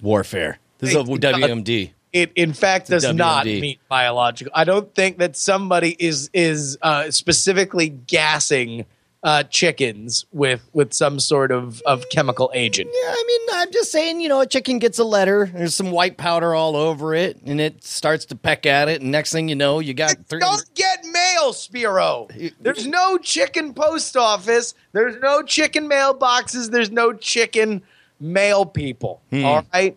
[0.00, 0.58] warfare.
[0.78, 1.92] This is a WMD.
[2.12, 4.52] It, in fact, does not meet biological.
[4.54, 8.84] I don't think that somebody is is uh, specifically gassing
[9.24, 12.90] uh, chickens with with some sort of, of chemical agent.
[12.92, 15.90] Yeah, I mean, I'm just saying, you know, a chicken gets a letter, there's some
[15.92, 19.48] white powder all over it, and it starts to peck at it, and next thing
[19.48, 20.40] you know, you got three.
[20.40, 22.28] Don't get mail, Spiro.
[22.60, 24.74] There's no chicken post office.
[24.92, 26.70] There's no chicken mailboxes.
[26.70, 27.82] There's no chicken
[28.18, 29.20] mail people.
[29.30, 29.44] Hmm.
[29.44, 29.96] All right.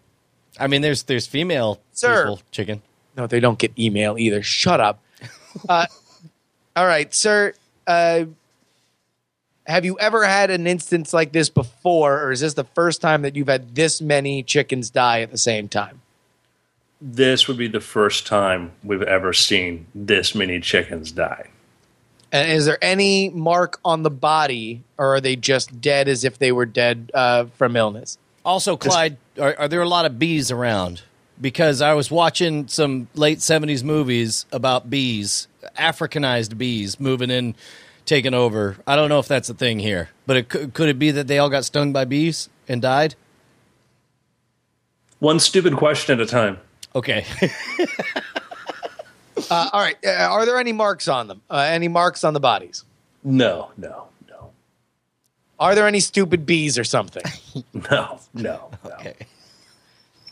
[0.59, 2.35] I mean, there's there's female Sir.
[2.51, 2.81] chicken.
[3.17, 4.43] No, they don't get email either.
[4.43, 5.01] Shut up.
[5.69, 5.85] uh,
[6.75, 7.53] all right, sir.
[7.87, 8.25] Uh,
[9.67, 13.23] have you ever had an instance like this before, or is this the first time
[13.23, 16.01] that you've had this many chickens die at the same time?
[17.01, 21.49] This would be the first time we've ever seen this many chickens die.
[22.31, 26.37] And is there any mark on the body, or are they just dead as if
[26.37, 28.17] they were dead uh, from illness?
[28.43, 31.01] Also, Clyde, are, are there a lot of bees around?
[31.41, 35.47] Because I was watching some late '70s movies about bees,
[35.77, 37.55] Africanized bees moving in,
[38.05, 38.77] taking over.
[38.87, 41.27] I don't know if that's a thing here, but it could, could it be that
[41.27, 43.15] they all got stung by bees and died?
[45.19, 46.59] One stupid question at a time.
[46.95, 47.25] Okay.
[49.51, 49.97] Uh, all right.
[50.03, 51.41] Uh, are there any marks on them?
[51.51, 52.85] Uh, any marks on the bodies?
[53.23, 54.51] No, no, no,
[55.59, 57.21] Are there any stupid bees or something?
[57.73, 58.69] no, no.
[58.83, 58.91] no.
[58.93, 59.13] okay.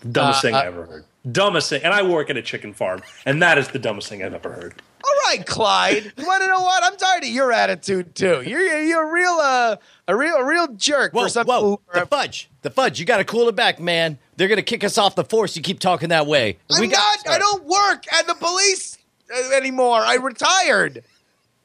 [0.10, 1.06] Dumbest Uh, thing uh, I ever heard.
[1.32, 1.82] Dumbest thing.
[1.84, 4.52] And I work at a chicken farm, and that is the dumbest thing I've ever
[4.52, 4.82] heard.
[5.06, 6.12] All right, Clyde.
[6.18, 6.84] You want to know what?
[6.84, 8.42] I'm tired of your attitude too.
[8.46, 9.76] You're you're a real uh,
[10.08, 11.82] a real a real jerk Whoa, for some whoa, people.
[11.94, 13.00] the fudge, the fudge.
[13.00, 14.18] You got to cool it back, man.
[14.36, 15.56] They're gonna kick us off the force.
[15.56, 16.58] You keep talking that way.
[16.72, 17.36] I'm We got- not.
[17.36, 18.98] I don't work at the police
[19.34, 20.00] uh, anymore.
[20.00, 21.04] I retired.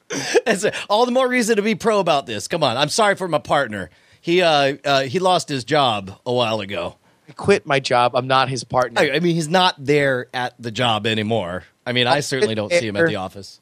[0.45, 2.47] That's a- all the more reason to be pro about this.
[2.47, 3.89] Come on, I'm sorry for my partner.
[4.21, 6.95] He uh, uh he lost his job a while ago.
[7.29, 8.15] I quit my job.
[8.15, 8.99] I'm not his partner.
[8.99, 11.63] I, I mean, he's not there at the job anymore.
[11.85, 13.61] I mean, I certainly don't see him at the office.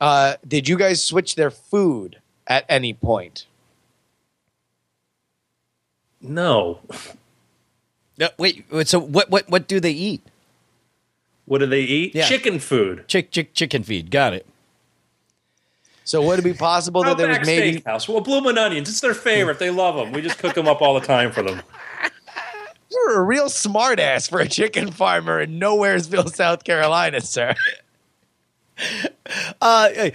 [0.00, 3.46] Uh, did you guys switch their food at any point?
[6.20, 6.80] No.
[8.18, 9.28] No, wait, wait, so what?
[9.28, 9.46] What?
[9.50, 10.22] What do they eat?
[11.44, 12.14] What do they eat?
[12.14, 12.24] Yeah.
[12.24, 13.06] Chicken food.
[13.08, 14.10] Chick, chick, chicken feed.
[14.10, 14.46] Got it.
[16.04, 18.08] So would it be possible that there was Outback maybe Steakhouse.
[18.08, 18.88] Well, bloomin' onions.
[18.88, 19.58] It's their favorite.
[19.58, 20.12] They love them.
[20.12, 21.60] We just cook them up all the time for them.
[22.96, 27.54] you're a real smartass for a chicken farmer in Nowheresville, South Carolina, sir?
[29.62, 30.10] Uh,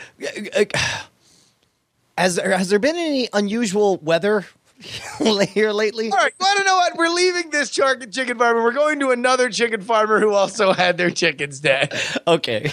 [2.18, 4.46] has there, has there been any unusual weather
[5.50, 6.12] here lately?
[6.12, 6.96] All right, you want to know what?
[6.96, 8.64] We're leaving this chicken farmer.
[8.64, 11.94] We're going to another chicken farmer who also had their chickens dead.
[12.28, 12.72] Okay.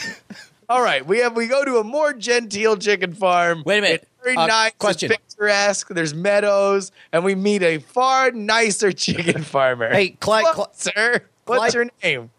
[0.68, 3.62] All right, we have we go to a more genteel chicken farm.
[3.64, 4.08] Wait a minute.
[4.36, 5.12] Uh, nice, question.
[5.38, 5.88] It's picturesque.
[5.88, 9.90] There's meadows, and we meet a far nicer chicken farmer.
[9.92, 12.30] Hey, Clyde- What, sir, what's Clyde- your name?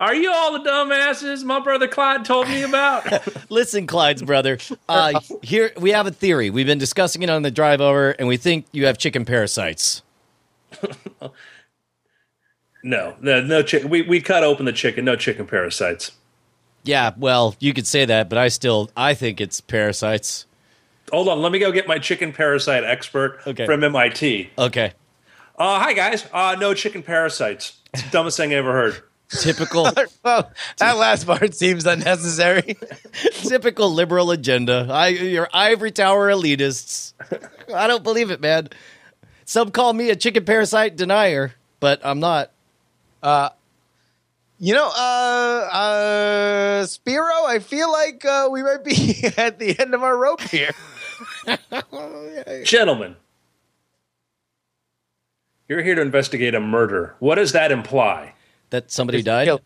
[0.00, 3.04] Are you all the dumbasses my brother Clyde told me about?
[3.50, 4.56] Listen, Clyde's brother.
[4.88, 6.48] Uh, here we have a theory.
[6.48, 10.00] We've been discussing it on the drive over, and we think you have chicken parasites.
[12.82, 13.90] no, no, no chicken.
[13.90, 15.04] We we cut open the chicken.
[15.04, 16.12] No chicken parasites.
[16.82, 20.46] Yeah, well, you could say that, but I still I think it's parasites.
[21.12, 21.42] Hold on.
[21.42, 23.66] Let me go get my chicken parasite expert Okay.
[23.66, 24.50] from MIT.
[24.58, 24.92] Okay.
[25.58, 26.26] Uh, hi guys.
[26.32, 27.78] Uh, no chicken parasites.
[27.92, 29.02] It's the dumbest thing I ever heard.
[29.30, 29.88] Typical
[30.24, 32.76] Well, that last part seems unnecessary.
[33.32, 34.88] typical liberal agenda.
[34.90, 37.12] I your ivory tower elitists.
[37.72, 38.68] I don't believe it, man.
[39.44, 42.50] Some call me a chicken parasite denier, but I'm not.
[44.62, 49.94] You know, uh, uh, Spiro, I feel like uh, we might be at the end
[49.94, 50.70] of our rope here.
[52.64, 53.16] Gentlemen,
[55.68, 57.14] you're here to investigate a murder.
[57.18, 58.34] What does that imply?
[58.70, 59.46] That somebody died.
[59.46, 59.60] Kill-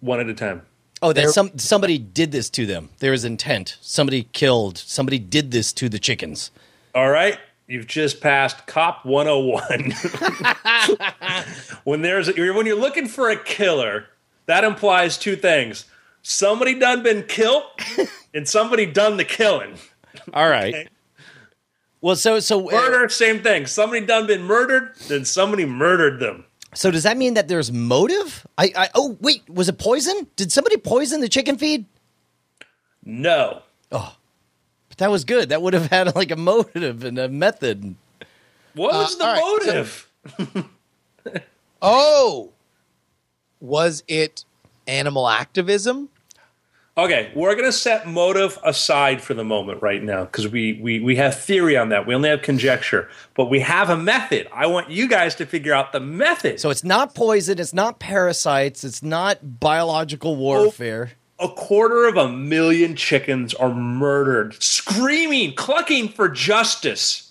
[0.00, 0.62] One at a time.
[1.02, 2.90] Oh, that There- some somebody did this to them.
[3.00, 3.76] There is intent.
[3.80, 4.78] Somebody killed.
[4.78, 6.50] Somebody did this to the chickens.
[6.94, 9.92] All right, you've just passed Cop 101.
[11.84, 14.06] when there's a, when you're looking for a killer,
[14.46, 15.84] that implies two things:
[16.28, 17.62] somebody done been killed,
[18.34, 19.74] and somebody done the killing.
[20.34, 20.74] All right.
[20.74, 20.88] Okay.
[22.00, 23.66] Well, so so uh, Murder, same thing.
[23.66, 26.44] Somebody done been murdered, then somebody murdered them.
[26.74, 28.46] so does that mean that there's motive?
[28.58, 30.26] I, I oh wait, was it poison?
[30.36, 31.86] Did somebody poison the chicken feed?
[33.04, 33.62] No,
[33.92, 34.16] Oh,
[34.88, 35.48] But that was good.
[35.50, 37.94] That would have had like a motive and a method.
[38.74, 40.68] what was the all right, so- motive?
[41.82, 42.52] Oh,
[43.60, 44.44] was it
[44.86, 46.08] animal activism?
[46.98, 51.16] Okay, we're gonna set motive aside for the moment right now because we, we we
[51.16, 52.06] have theory on that.
[52.06, 54.48] We only have conjecture, but we have a method.
[54.50, 56.58] I want you guys to figure out the method.
[56.58, 57.58] So it's not poison.
[57.58, 58.82] It's not parasites.
[58.82, 61.12] It's not biological oh, warfare.
[61.38, 67.30] a quarter of a million chickens are murdered, screaming, clucking for justice.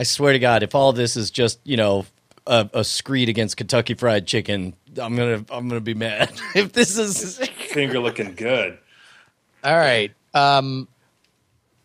[0.00, 2.06] I swear to God, if all this is just you know
[2.44, 6.32] a, a screed against Kentucky Fried Chicken, I'm gonna I'm gonna be mad.
[6.56, 7.38] if this is
[7.68, 8.78] Finger looking good.
[9.66, 10.12] All right.
[10.32, 10.86] Um,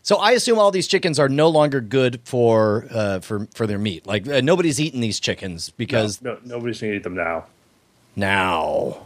[0.04, 3.80] so, I assume all these chickens are no longer good for uh, for for their
[3.80, 4.06] meat.
[4.06, 7.46] Like uh, nobody's eating these chickens because No, nobody's gonna eat them now.
[8.16, 9.06] now.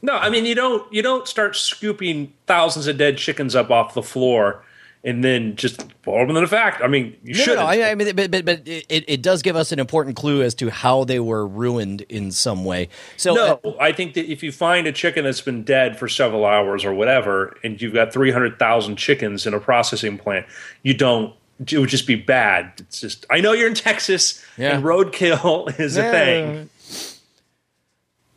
[0.00, 3.94] No, I mean you don't you don't start scooping thousands of dead chickens up off
[3.94, 4.62] the floor
[5.04, 6.82] and then just throw them in the fact.
[6.82, 7.54] I mean you No, no, should.
[7.56, 10.42] no, I, I mean, but, but, but it, it does give us an important clue
[10.42, 12.88] as to how they were ruined in some way.
[13.16, 16.08] So, no, uh, I think that if you find a chicken that's been dead for
[16.08, 20.46] several hours or whatever, and you've got three hundred thousand chickens in a processing plant,
[20.82, 21.34] you don't.
[21.60, 22.72] It would just be bad.
[22.78, 23.26] It's just.
[23.30, 24.74] I know you're in Texas, Yeah.
[24.76, 26.70] and roadkill is a thing.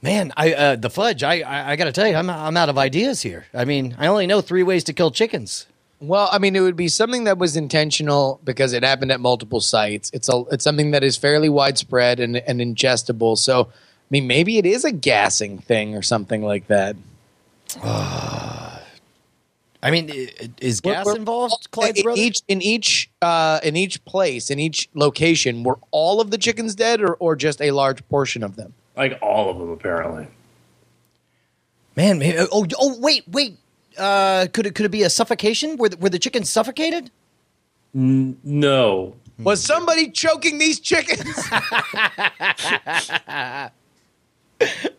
[0.02, 1.24] man, I uh, the fudge.
[1.24, 3.46] I I, I got to tell you, I'm I'm out of ideas here.
[3.54, 5.68] I mean, I only know three ways to kill chickens.
[6.02, 9.62] Well, I mean, it would be something that was intentional because it happened at multiple
[9.62, 10.10] sites.
[10.14, 13.38] It's a it's something that is fairly widespread and, and ingestible.
[13.38, 13.74] So, I
[14.10, 16.96] mean, maybe it is a gassing thing or something like that.
[19.84, 22.22] I mean, i- i- is We're- gas we're- involved, Clyde's in brother?
[22.22, 26.76] each in each uh, in each place in each location, were all of the chickens
[26.76, 28.74] dead, or or just a large portion of them?
[28.98, 30.28] Like all of them, apparently.
[31.96, 33.58] Man, maybe, oh, oh, wait, wait.
[33.98, 35.78] Uh, could it could it be a suffocation?
[35.78, 37.12] Were the, were the chickens suffocated?
[37.94, 39.16] No.
[39.40, 41.36] Was somebody choking these chickens?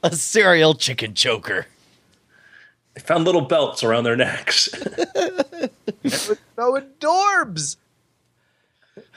[0.02, 1.66] A serial chicken choker.
[2.94, 4.68] They found little belts around their necks.
[6.58, 7.76] no adorbs.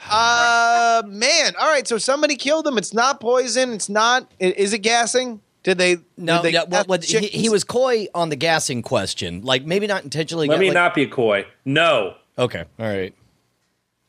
[0.08, 1.54] Uh, man.
[1.58, 1.86] All right.
[1.86, 2.78] So somebody killed them.
[2.78, 3.74] It's not poison.
[3.74, 4.30] It's not.
[4.38, 5.40] Is it gassing?
[5.66, 5.96] Did they?
[6.16, 9.42] No, did they yeah, well, gas well, he, he was coy on the gassing question.
[9.42, 10.46] Like maybe not intentionally.
[10.46, 11.44] Let got, me like- not be coy.
[11.64, 12.14] No.
[12.38, 13.12] Okay, all right.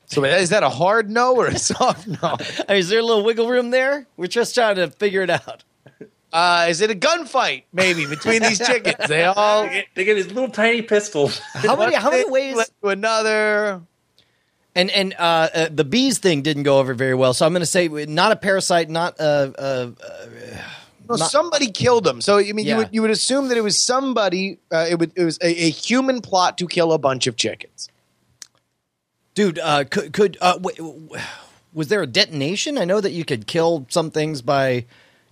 [0.06, 2.18] So is that a hard no or a soft no?
[2.22, 2.38] I
[2.70, 4.06] mean, is there a little wiggle room there?
[4.18, 5.64] We're just trying to figure it out.
[6.32, 9.08] Uh, is it a gunfight maybe between these chickens?
[9.10, 9.64] They all.
[9.64, 11.40] They get, they get these little tiny pistols.
[11.54, 11.96] How many?
[11.96, 12.56] How many ways?
[12.56, 13.82] led to another.
[14.76, 17.34] And and uh, uh, the bees thing didn't go over very well.
[17.34, 20.62] So I'm going to say not a parasite, not a.
[21.10, 22.22] No, Not- somebody killed them.
[22.22, 22.74] So I mean, Yeah.
[22.74, 24.60] you would you would assume that it was somebody.
[24.72, 27.90] Uh, it would it was a, a human plot to kill a bunch of chickens.
[29.36, 31.10] dude, uh, could could uh, w- w-
[31.74, 32.78] was there a detonation?
[32.78, 34.86] I know that you could kill some things by,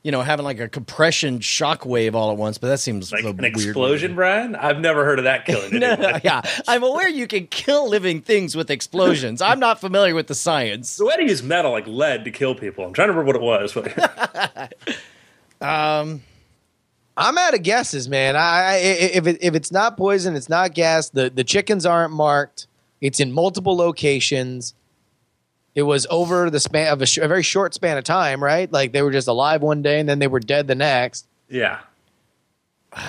[0.03, 3.23] you know, having like a compression shock wave all at once, but that seems Like
[3.23, 4.55] an weird explosion, Brian?
[4.55, 8.21] I've never heard of that killing No, no, yeah, I'm aware you can kill living
[8.21, 9.41] things with explosions.
[9.41, 10.89] I'm not familiar with the science.
[10.91, 12.85] So why do you use metal like lead to kill people?
[12.85, 14.69] I'm trying to remember what it was.
[15.59, 16.19] but-
[17.17, 18.35] I'm out of guesses, man.
[18.35, 21.09] I, I if it, if it's not poison, it's not gas.
[21.09, 22.67] The the chickens aren't marked.
[22.99, 24.73] It's in multiple locations.
[25.75, 28.69] It was over the span of a, sh- a very short span of time, right?
[28.71, 31.25] Like they were just alive one day and then they were dead the next.
[31.49, 31.79] yeah.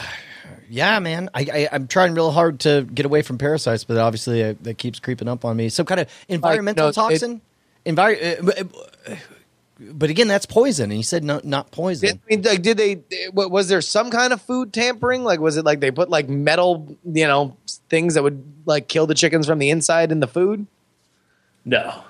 [0.68, 4.42] Yeah, man, I, I I'm trying real hard to get away from parasites, but obviously
[4.42, 5.68] uh, that keeps creeping up on me.
[5.68, 7.40] Some kind of environmental no, it- toxin.
[7.86, 8.42] Envir- uh,
[9.06, 9.18] but-
[9.78, 12.08] but again, that's poison, and you said no, not poison.
[12.08, 13.02] Did, I mean, like, did they?
[13.32, 15.22] Was there some kind of food tampering?
[15.22, 17.56] Like, was it like they put like metal, you know,
[17.90, 20.66] things that would like kill the chickens from the inside in the food?
[21.64, 22.02] No.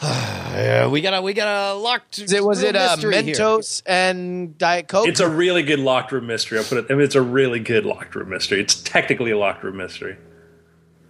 [0.50, 2.18] Uh, we got a we got a locked.
[2.18, 3.34] Was it was it room uh, mystery here.
[3.36, 5.06] Mentos and Diet Coke?
[5.06, 6.58] It's a really good locked room mystery.
[6.58, 8.60] I'll put it I mean it's a really good locked room mystery.
[8.60, 10.16] It's technically a locked room mystery.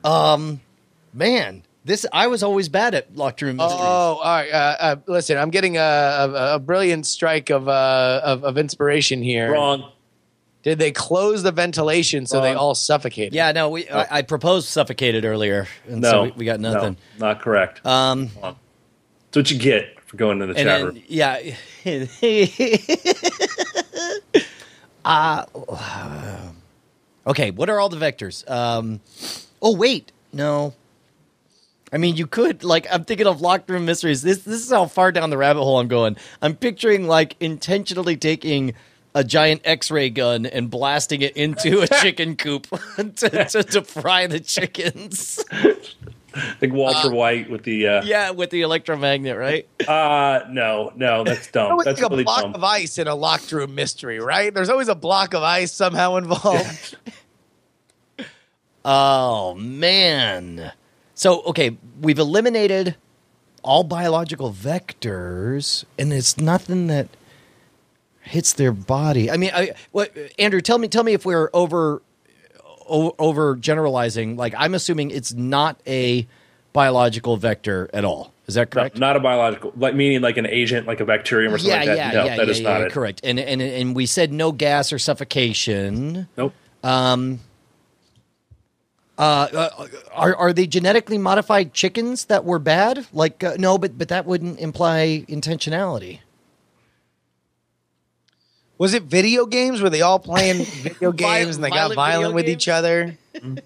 [0.04, 0.60] Um,
[1.14, 3.80] man, this I was always bad at locked room mysteries.
[3.82, 4.50] Oh, all right.
[4.52, 9.22] Uh, uh, listen, I'm getting a, a, a brilliant strike of, uh, of of inspiration
[9.22, 9.52] here.
[9.52, 9.90] Wrong.
[10.62, 13.32] Did they close the ventilation so they all suffocated?
[13.32, 16.10] yeah, no, we I, I proposed suffocated earlier, and No.
[16.10, 16.96] so we, we got No, nothing.
[17.18, 17.84] not correct.
[17.86, 18.56] Um, That's
[19.36, 21.02] what you get for going to the and chat then, room.
[21.08, 21.54] yeah.
[25.04, 25.44] uh,
[27.26, 28.48] okay, what are all the vectors?
[28.50, 29.00] Um,
[29.62, 30.74] oh wait, no.
[31.92, 32.86] I mean, you could like.
[32.92, 34.22] I'm thinking of locked room mysteries.
[34.22, 36.16] This this is how far down the rabbit hole I'm going.
[36.40, 38.74] I'm picturing like intentionally taking
[39.14, 44.26] a giant X-ray gun and blasting it into a chicken coop to, to, to fry
[44.26, 45.44] the chickens.
[46.62, 49.66] Like Walter White with the uh, yeah, with the electromagnet, right?
[49.88, 51.76] uh no, no, that's dumb.
[51.84, 52.54] That's like a block dumb.
[52.54, 54.54] of ice in a locked room mystery, right?
[54.54, 56.96] There's always a block of ice somehow involved.
[58.84, 60.70] Oh man.
[61.20, 62.94] So okay, we've eliminated
[63.62, 67.08] all biological vectors, and it's nothing that
[68.22, 69.30] hits their body.
[69.30, 72.00] I mean, I, what, Andrew, tell me, tell me if we're over
[72.88, 74.38] o- over generalizing.
[74.38, 76.26] Like, I'm assuming it's not a
[76.72, 78.32] biological vector at all.
[78.46, 78.98] Is that No, correct?
[78.98, 81.86] not a biological, like meaning like an agent, like a bacterium or something yeah, like
[81.86, 81.96] that.
[82.14, 82.92] yeah, no, yeah, that yeah, is yeah, not yeah, it.
[82.92, 83.20] correct.
[83.24, 86.28] And and and we said no gas or suffocation.
[86.38, 86.54] Nope.
[86.82, 87.40] Um,
[89.20, 93.06] uh, uh, are are they genetically modified chickens that were bad?
[93.12, 96.20] Like uh, no, but but that wouldn't imply intentionality.
[98.78, 99.82] Was it video games?
[99.82, 102.56] Were they all playing video games and they got violent violent with games?
[102.56, 103.18] each other?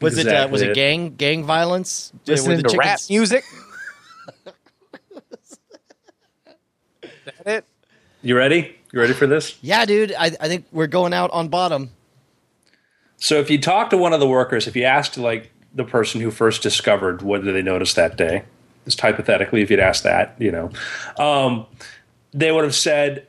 [0.00, 0.74] Was it uh, was it it.
[0.74, 2.12] gang gang violence?
[2.26, 3.44] Listening to rap music?
[5.42, 5.58] Is
[7.24, 7.64] that it?
[8.22, 8.76] You ready?
[8.92, 9.56] You ready for this?
[9.62, 10.12] Yeah, dude.
[10.12, 11.90] I I think we're going out on bottom.
[13.16, 16.20] So if you talk to one of the workers, if you asked like the person
[16.20, 18.44] who first discovered what did they notice that day,
[18.84, 20.70] just hypothetically, if you'd asked that, you know,
[21.18, 21.66] um,
[22.32, 23.26] they would have said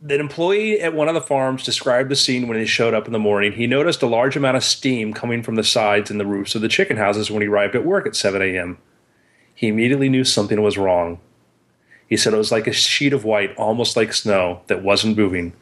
[0.00, 3.12] that employee at one of the farms described the scene when he showed up in
[3.12, 3.52] the morning.
[3.52, 6.62] He noticed a large amount of steam coming from the sides and the roofs of
[6.62, 8.78] the chicken houses when he arrived at work at 7 a.m.
[9.54, 11.20] He immediately knew something was wrong.
[12.08, 15.52] He said it was like a sheet of white, almost like snow, that wasn't moving.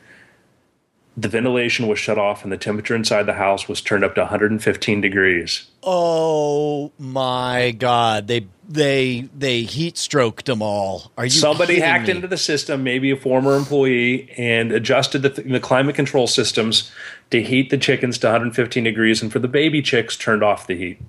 [1.18, 4.20] The ventilation was shut off and the temperature inside the house was turned up to
[4.20, 5.66] 115 degrees.
[5.82, 8.26] Oh my god!
[8.26, 11.10] They they they heat stroked them all.
[11.16, 11.30] Are you?
[11.30, 12.14] Somebody hacked me?
[12.16, 16.92] into the system, maybe a former employee, and adjusted the, the climate control systems
[17.30, 20.76] to heat the chickens to 115 degrees, and for the baby chicks, turned off the
[20.76, 21.00] heat.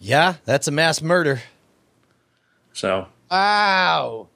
[0.00, 1.42] Yeah, that's a mass murder.
[2.72, 4.28] So Wow.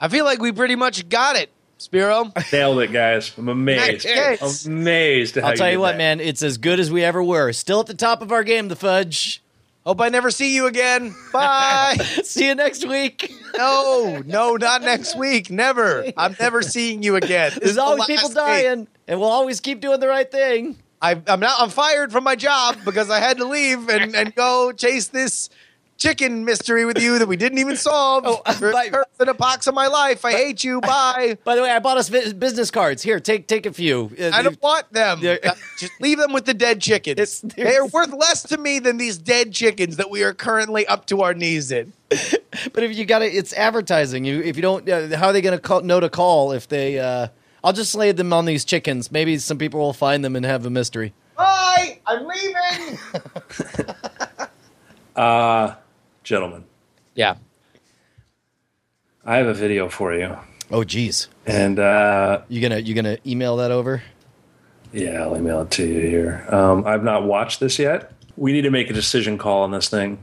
[0.00, 1.50] I feel like we pretty much got it,
[1.84, 2.32] Spiro.
[2.52, 3.32] nailed it, guys.
[3.36, 4.06] I'm amazed.
[4.06, 4.66] Nice.
[4.66, 5.38] Amazed.
[5.38, 5.98] I'll tell you did what, that.
[5.98, 6.20] man.
[6.20, 7.52] It's as good as we ever were.
[7.52, 9.42] Still at the top of our game, the fudge.
[9.84, 11.14] Hope I never see you again.
[11.30, 11.96] Bye.
[12.24, 13.30] See you next week.
[13.58, 15.50] no, no, not next week.
[15.50, 16.06] Never.
[16.16, 17.50] I'm never seeing you again.
[17.50, 18.36] This is There's the always last people week.
[18.36, 20.78] dying, and we'll always keep doing the right thing.
[21.02, 21.54] I, I'm now.
[21.58, 25.50] I'm fired from my job because I had to leave and, and go chase this
[25.96, 28.24] chicken mystery with you that we didn't even solve.
[28.26, 30.24] Oh, You're by- the in a box of my life.
[30.24, 30.80] I hate you.
[30.82, 31.38] Bye.
[31.44, 33.02] By the way, I bought us business cards.
[33.02, 34.10] Here, take take a few.
[34.20, 35.20] Uh, I don't want them.
[35.24, 35.36] Uh,
[35.78, 37.18] Just leave them with the dead chickens.
[37.20, 40.86] It's- they are worth less to me than these dead chickens that we are currently
[40.86, 41.92] up to our knees in.
[42.72, 44.24] But if you got it, it's advertising.
[44.24, 47.00] You if you don't, uh, how are they going to know to call if they?
[47.00, 47.26] Uh,
[47.64, 49.10] I'll just slay them on these chickens.
[49.10, 51.12] Maybe some people will find them and have a mystery.
[51.36, 51.98] Bye.
[52.06, 52.98] I'm leaving.
[56.24, 56.64] gentlemen,
[57.14, 57.36] yeah.
[59.24, 60.36] I have a video for you,
[60.70, 64.02] Oh, geez, and uh, you gonna you gonna email that over?
[64.92, 66.46] yeah, I'll email it to you here.
[66.48, 68.12] Um, I've not watched this yet.
[68.36, 70.22] We need to make a decision call on this thing.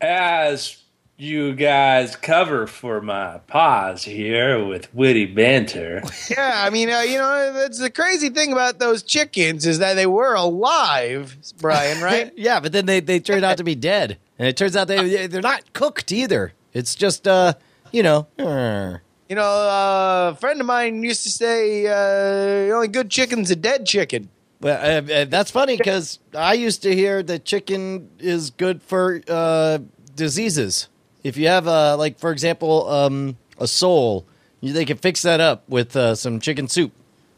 [0.00, 0.78] As
[1.18, 6.02] you guys cover for my pause here with witty banter.
[6.30, 9.94] Yeah, I mean, uh, you know, that's the crazy thing about those chickens is that
[9.94, 12.32] they were alive, Brian, right?
[12.36, 15.28] yeah, but then they they turned out to be dead, and it turns out they
[15.28, 16.52] they're not cooked either.
[16.72, 17.54] It's just uh,
[17.92, 18.26] you know.
[18.40, 23.08] uh, you know, uh, a friend of mine used to say, uh, "The only good
[23.08, 24.30] chicken's a dead chicken."
[24.60, 29.22] Well, uh, uh, that's funny because I used to hear that chicken is good for
[29.28, 29.78] uh,
[30.16, 30.88] diseases.
[31.22, 34.26] If you have, uh, like, for example, um, a sole,
[34.60, 36.90] you, they can fix that up with uh, some chicken soup.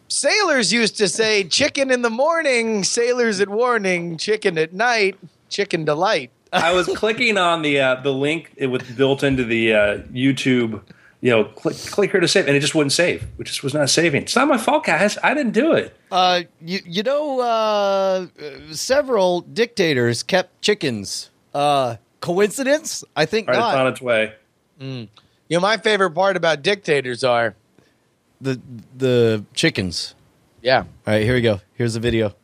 [0.08, 5.18] Sailors used to say, "Chicken in the morning, sailors at warning; chicken at night,
[5.50, 9.72] chicken delight." I was clicking on the uh, the link it was built into the
[9.74, 10.80] uh, YouTube,
[11.20, 13.26] you know, click, click here to save, and it just wouldn't save.
[13.38, 14.22] It just was not saving.
[14.22, 15.18] It's not my fault, guys.
[15.22, 15.96] I didn't do it.
[16.12, 18.26] Uh, you, you know, uh,
[18.72, 21.30] several dictators kept chickens.
[21.52, 23.02] Uh, coincidence?
[23.16, 24.32] I think right, it's on its way.
[24.78, 25.08] You
[25.50, 27.54] know, my favorite part about dictators are,
[28.40, 28.60] The
[28.96, 30.14] the chickens.
[30.62, 31.60] yeah, All right, here we go.
[31.74, 32.34] Here's the video.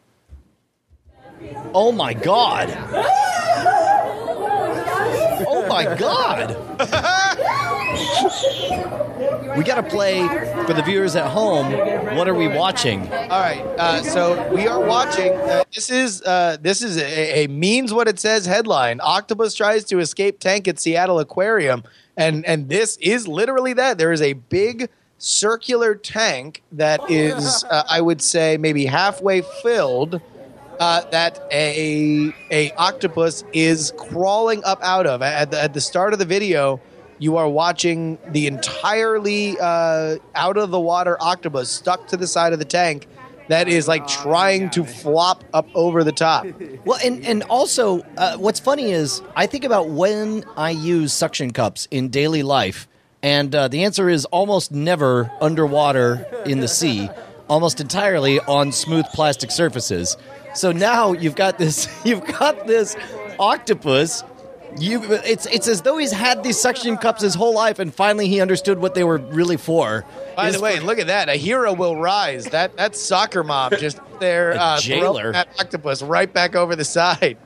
[1.74, 2.68] Oh my god!
[5.70, 6.56] Oh my god!
[9.56, 10.26] we got to play
[10.66, 11.72] for the viewers at home.
[12.16, 13.02] What are we watching?
[13.12, 15.32] All right, uh, so we are watching.
[15.32, 19.00] Uh, this is uh, this is a, a means what it says headline.
[19.00, 21.84] Octopus tries to escape tank at Seattle Aquarium,
[22.16, 23.96] and and this is literally that.
[23.96, 30.20] There is a big circular tank that is, uh, I would say, maybe halfway filled.
[30.80, 36.14] Uh, that a a octopus is crawling up out of at the, at the start
[36.14, 36.80] of the video.
[37.18, 42.54] You are watching the entirely uh, out of the water octopus stuck to the side
[42.54, 43.06] of the tank
[43.48, 46.46] that is like trying to flop up over the top.
[46.86, 51.50] Well, and and also, uh, what's funny is I think about when I use suction
[51.52, 52.88] cups in daily life,
[53.22, 57.10] and uh, the answer is almost never underwater in the sea,
[57.50, 60.16] almost entirely on smooth plastic surfaces.
[60.54, 62.96] So now you've got this, you've got this
[63.38, 64.24] octopus.
[64.78, 68.28] You, it's it's as though he's had these suction cups his whole life, and finally
[68.28, 70.04] he understood what they were really for.
[70.36, 71.28] By Is the way, for- look at that!
[71.28, 72.44] A hero will rise.
[72.46, 75.22] That that's soccer mom just there, A uh, jailer.
[75.22, 77.36] throwing that octopus right back over the side.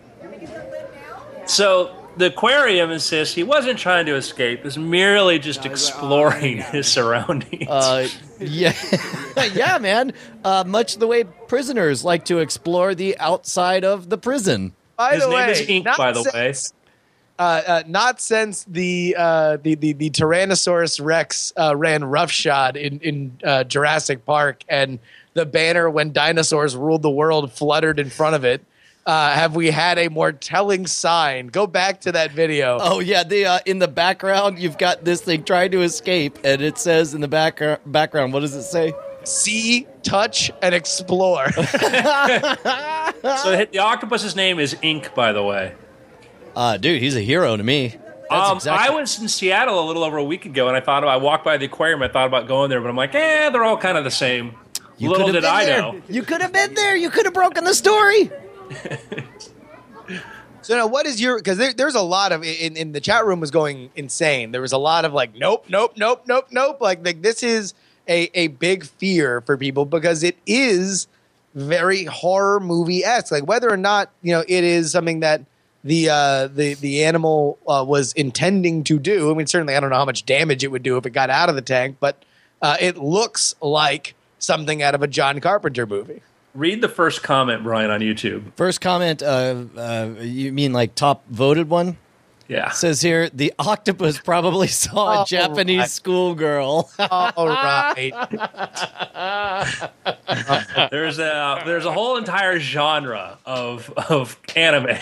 [1.46, 6.86] So the aquarium insists he wasn't trying to escape; he was merely just exploring his
[6.86, 7.68] surroundings.
[7.68, 8.08] Uh,
[8.40, 8.72] yeah,
[9.54, 10.12] yeah, man.
[10.44, 14.72] Uh, much the way prisoners like to explore the outside of the prison.
[14.96, 16.78] By his the name way, is Ink, not by the since- way.
[17.38, 23.00] uh, uh, not since the, uh, the the the Tyrannosaurus Rex uh, ran roughshod in
[23.00, 24.98] in uh, Jurassic Park, and
[25.34, 28.64] the banner when dinosaurs ruled the world fluttered in front of it.
[29.07, 31.48] Uh, have we had a more telling sign?
[31.48, 32.78] Go back to that video.
[32.80, 36.62] Oh yeah, the uh, in the background you've got this thing trying to escape, and
[36.62, 38.92] it says in the back background, what does it say?
[39.24, 41.46] See, touch, and explore.
[43.24, 45.74] So the, the octopus's name is Ink, by the way.
[46.55, 47.94] Uh, dude, he's a hero to me.
[48.28, 50.80] That's Um, exactly- I was in Seattle a little over a week ago, and I
[50.80, 51.14] thought about.
[51.14, 52.02] I walked by the aquarium.
[52.02, 54.55] I thought about going there, but I'm like, eh, they're all kind of the same.
[54.98, 55.80] You little could have did been I there.
[55.80, 56.02] know.
[56.09, 56.94] You could have been there.
[56.96, 58.30] You could have broken the story.
[60.64, 61.36] So now, what is your?
[61.36, 64.50] Because there, there's a lot of in, in the chat room was going insane.
[64.50, 66.80] There was a lot of like, nope, nope, nope, nope, nope.
[66.80, 67.74] Like, like this is
[68.08, 71.06] a a big fear for people because it is
[71.54, 73.30] very horror movie esque.
[73.30, 75.42] Like whether or not you know it is something that
[75.84, 79.30] the uh, the the animal uh, was intending to do.
[79.30, 81.28] I mean, certainly I don't know how much damage it would do if it got
[81.28, 82.24] out of the tank, but
[82.62, 86.22] uh, it looks like something out of a John Carpenter movie.
[86.55, 88.52] Read the first comment, Brian, on YouTube.
[88.57, 89.22] First comment.
[89.22, 91.98] Uh, uh, you mean like top voted one?
[92.46, 92.70] Yeah.
[92.70, 95.90] Says here the octopus probably saw a Oh, Japanese right.
[95.90, 96.90] schoolgirl.
[97.11, 98.12] All right.
[100.90, 104.98] There's a there's a whole entire genre of of anime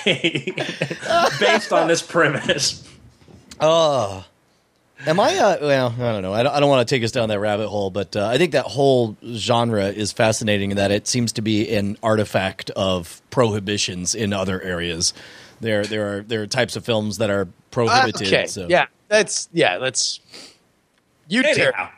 [1.41, 2.89] based on this premise.
[3.61, 4.25] Oh.
[5.07, 5.37] Am I?
[5.37, 6.33] Uh, well, I don't know.
[6.33, 8.39] I don't, I don't want to take us down that rabbit hole, but uh, I
[8.39, 13.21] think that whole genre is fascinating in that it seems to be an artifact of
[13.31, 15.13] prohibitions in other areas.
[15.61, 18.29] There, there are there are types of films that are prohibited.
[18.29, 18.47] okay.
[18.47, 18.67] so.
[18.69, 19.79] Yeah, that's yeah.
[19.79, 20.21] That's
[21.29, 21.43] you.
[21.43, 21.91] Anyhow, Ter-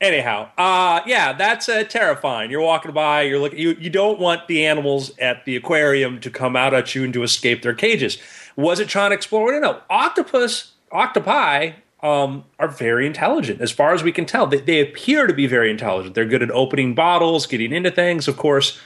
[0.00, 2.50] anyhow, uh, yeah, that's uh, terrifying.
[2.50, 3.58] You're walking by, you're looking.
[3.58, 7.12] You you don't want the animals at the aquarium to come out at you and
[7.14, 8.18] to escape their cages.
[8.56, 9.52] Was it trying to explore?
[9.52, 9.80] No, no.
[9.88, 11.72] Octopus, octopi.
[12.02, 14.48] Um, are very intelligent as far as we can tell.
[14.48, 16.16] They, they appear to be very intelligent.
[16.16, 18.26] They're good at opening bottles, getting into things.
[18.26, 18.76] Of course,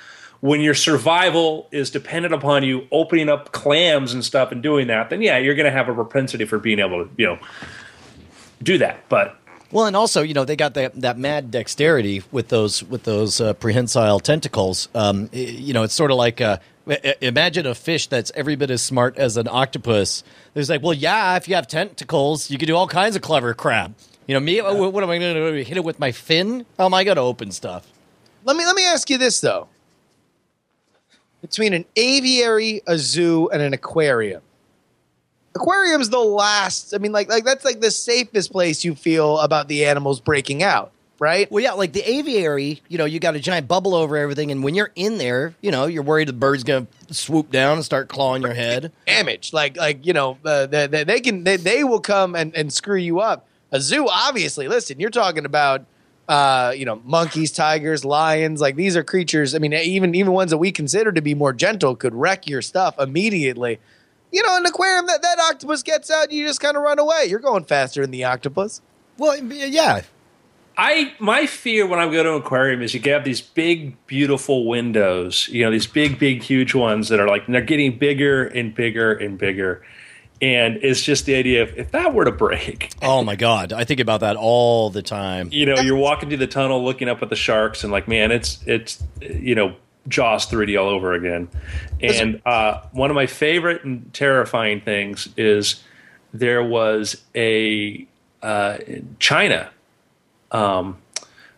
[0.40, 5.08] when your survival is dependent upon you opening up clams and stuff and doing that,
[5.08, 7.38] then yeah, you're going to have a propensity for being able to, you know,
[8.62, 9.08] do that.
[9.08, 9.38] But
[9.72, 13.40] Well, and also, you know, they got that that mad dexterity with those with those
[13.40, 14.88] uh, prehensile tentacles.
[14.94, 16.58] Um, you know, it's sort of like uh,
[17.20, 20.22] imagine a fish that's every bit as smart as an octopus.
[20.54, 23.54] There's like, well, yeah, if you have tentacles, you can do all kinds of clever
[23.54, 23.92] crap.
[24.26, 25.56] You know, me, what, what am I going to do?
[25.62, 26.66] Hit it with my fin?
[26.78, 27.86] How am I going to open stuff?
[28.46, 29.68] let me let me ask you this though.
[31.42, 34.40] Between an aviary, a zoo, and an aquarium,
[35.54, 36.94] aquarium's the last.
[36.94, 40.62] I mean, like like that's like the safest place you feel about the animals breaking
[40.62, 41.50] out, right?
[41.50, 44.62] Well, yeah, like the aviary, you know, you got a giant bubble over everything, and
[44.62, 47.84] when you're in there, you know, you're worried the bird's going to swoop down and
[47.84, 48.92] start clawing your head.
[49.06, 49.52] damage.
[49.52, 52.72] Like like you know uh, they, they, they can they, they will come and, and
[52.72, 53.46] screw you up.
[53.72, 54.68] A zoo, obviously.
[54.68, 55.84] Listen, you're talking about
[56.28, 58.60] uh, you know monkeys, tigers, lions.
[58.60, 59.54] Like these are creatures.
[59.54, 62.62] I mean, even even ones that we consider to be more gentle could wreck your
[62.62, 63.78] stuff immediately.
[64.32, 67.26] You know, an aquarium that that octopus gets out, you just kind of run away.
[67.28, 68.82] You're going faster than the octopus.
[69.18, 70.02] Well, yeah,
[70.76, 74.66] I my fear when I go to an aquarium is you have these big, beautiful
[74.66, 75.48] windows.
[75.48, 79.12] You know, these big, big, huge ones that are like they're getting bigger and bigger
[79.12, 79.82] and bigger.
[80.42, 83.84] And it's just the idea of if that were to break, Oh my god, I
[83.84, 85.48] think about that all the time.
[85.50, 88.30] you know, you're walking through the tunnel looking up at the sharks and like, man,
[88.30, 89.74] it's it's you know,
[90.08, 91.48] Jaws 3D all over again.
[92.02, 95.82] And uh, one of my favorite and terrifying things is
[96.34, 98.06] there was a
[98.42, 99.70] uh, in China.
[100.52, 100.98] Um,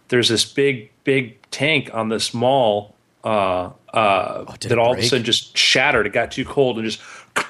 [0.08, 5.02] there's this big, big tank on this mall uh, uh, did that all of a
[5.02, 6.06] sudden just shattered.
[6.06, 7.00] It got too cold and just.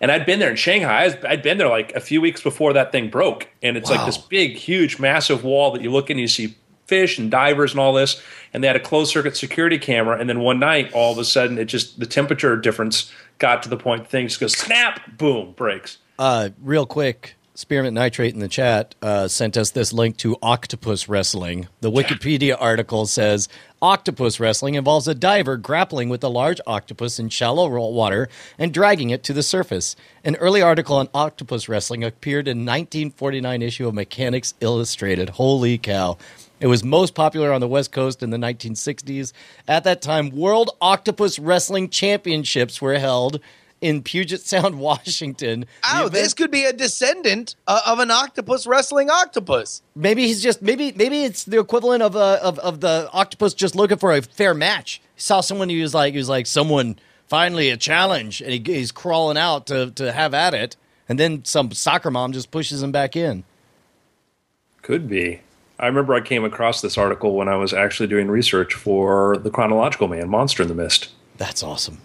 [0.00, 1.16] And I'd been there in Shanghai.
[1.26, 4.18] I'd been there like a few weeks before that thing broke, and it's like this
[4.18, 7.80] big, huge, massive wall that you look in, and you see fish and divers and
[7.80, 8.22] all this.
[8.52, 10.18] And they had a closed circuit security camera.
[10.18, 13.68] And then one night, all of a sudden, it just the temperature difference got to
[13.68, 15.98] the point things go snap, boom, breaks.
[16.18, 21.08] Uh, real quick, Spearmint Nitrate in the chat uh, sent us this link to octopus
[21.08, 21.68] wrestling.
[21.82, 23.48] The Wikipedia article says
[23.80, 28.28] octopus wrestling involves a diver grappling with a large octopus in shallow water
[28.58, 29.94] and dragging it to the surface.
[30.24, 35.28] An early article on octopus wrestling appeared in 1949 issue of Mechanix Illustrated.
[35.28, 36.18] Holy cow!
[36.58, 39.32] It was most popular on the West Coast in the 1960s.
[39.68, 43.38] At that time, World Octopus Wrestling Championships were held
[43.84, 45.66] in Puget Sound, Washington.
[45.84, 49.82] Oh, event- this could be a descendant uh, of an octopus wrestling octopus.
[49.94, 53.76] maybe he's just maybe maybe it's the equivalent of uh, of of the octopus just
[53.76, 55.02] looking for a fair match.
[55.14, 58.62] He saw someone who was like he was like someone finally a challenge, and he,
[58.64, 60.76] he's crawling out to to have at it,
[61.08, 63.44] and then some soccer mom just pushes him back in.
[64.80, 65.40] Could be.
[65.78, 69.50] I remember I came across this article when I was actually doing research for the
[69.50, 71.10] Chronological Man, Monster in the Mist.
[71.36, 71.98] That's awesome.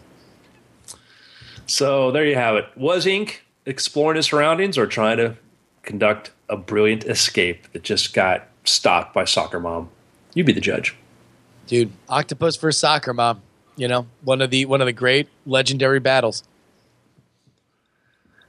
[1.70, 2.66] So there you have it.
[2.76, 5.36] Was Ink exploring his surroundings or trying to
[5.84, 9.90] conduct a brilliant escape that just got stopped by soccer mom?
[10.34, 10.96] You be the judge.
[11.68, 13.42] Dude, octopus for soccer mom.
[13.76, 16.44] You know, one of the one of the great legendary battles.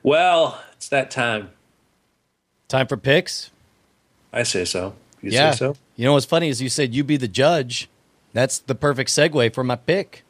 [0.02, 1.50] Well, it's that time.
[2.68, 3.50] Time for picks.
[4.32, 4.94] I say so.
[5.20, 5.50] You yeah.
[5.50, 5.76] say so?
[5.94, 7.90] You know what's funny is you said you be the judge.
[8.32, 10.24] That's the perfect segue for my pick.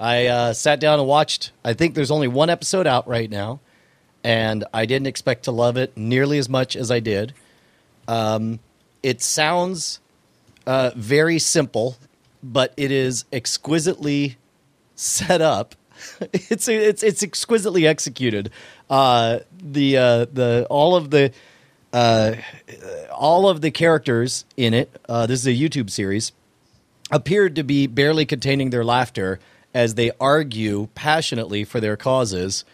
[0.00, 1.52] I uh, sat down and watched.
[1.64, 3.60] I think there's only one episode out right now,
[4.22, 7.34] and I didn't expect to love it nearly as much as I did.
[8.06, 8.60] Um,
[9.02, 10.00] it sounds
[10.66, 11.96] uh, very simple,
[12.42, 14.36] but it is exquisitely
[14.94, 15.74] set up.
[16.32, 18.50] it's it's it's exquisitely executed.
[18.88, 21.32] Uh, the uh, the all of the
[21.92, 22.34] uh,
[23.12, 24.94] all of the characters in it.
[25.08, 26.32] Uh, this is a YouTube series.
[27.10, 29.40] Appeared to be barely containing their laughter
[29.78, 32.64] as they argue passionately for their causes.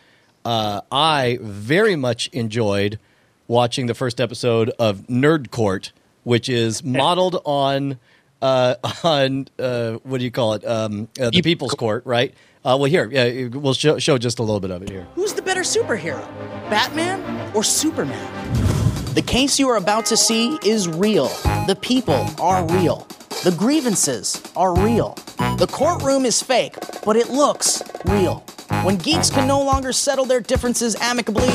[0.42, 2.98] Uh, I very much enjoyed
[3.46, 5.92] watching the first episode of Nerd Court,
[6.22, 7.98] which is modeled on
[8.40, 10.66] uh, on uh, what do you call it?
[10.66, 12.32] Um, uh, the People's Court, right?
[12.64, 15.06] Uh, well, here, yeah, we'll show, show just a little bit of it here.
[15.14, 16.26] Who's the better superhero,
[16.70, 18.83] Batman or Superman?
[19.14, 21.28] The case you are about to see is real.
[21.68, 23.06] The people are real.
[23.44, 25.14] The grievances are real.
[25.56, 28.40] The courtroom is fake, but it looks real.
[28.82, 31.46] When geeks can no longer settle their differences amicably,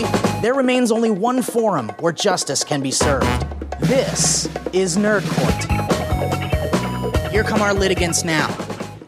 [0.41, 3.28] there remains only one forum where justice can be served.
[3.82, 5.66] This is Nerd Court.
[7.30, 8.55] Here come our litigants now.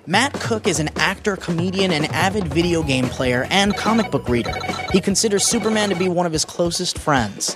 [0.08, 4.52] Matt Cook is an actor, comedian, and avid video game player and comic book reader.
[4.92, 7.56] He considers Superman to be one of his closest friends.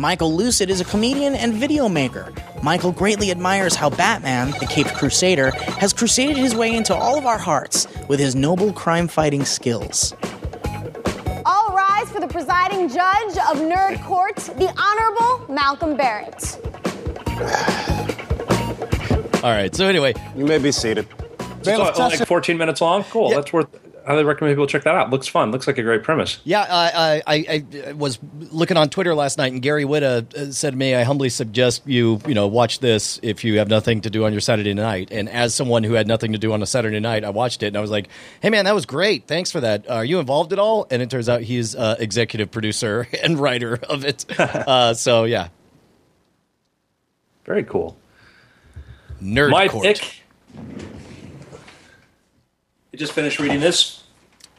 [0.00, 2.32] Michael Lucid is a comedian and video maker.
[2.62, 7.26] Michael greatly admires how Batman, the Caped Crusader, has crusaded his way into all of
[7.26, 10.14] our hearts with his noble crime fighting skills.
[11.44, 16.58] All rise for the presiding judge of Nerd Court, the Honorable Malcolm Barrett.
[19.44, 19.74] All right.
[19.74, 21.06] So anyway, You may be seated.
[21.66, 23.04] Uh, it's like 14 minutes long.
[23.04, 23.28] Cool.
[23.28, 23.68] That's worth.
[24.10, 25.10] I highly recommend people check that out.
[25.10, 25.52] Looks fun.
[25.52, 26.40] Looks like a great premise.
[26.42, 28.18] Yeah, I, I, I, I was
[28.50, 31.82] looking on Twitter last night, and Gary Whitta uh, said to me, "I humbly suggest
[31.86, 35.12] you, you know, watch this if you have nothing to do on your Saturday night."
[35.12, 37.68] And as someone who had nothing to do on a Saturday night, I watched it,
[37.68, 38.08] and I was like,
[38.42, 39.28] "Hey, man, that was great.
[39.28, 39.88] Thanks for that.
[39.88, 43.78] Are you involved at all?" And it turns out he's uh, executive producer and writer
[43.88, 44.24] of it.
[44.40, 45.48] uh, so yeah,
[47.44, 47.96] Very cool.
[49.22, 49.84] nerd My court.
[49.84, 50.22] pick.
[52.92, 53.99] You just finished reading this.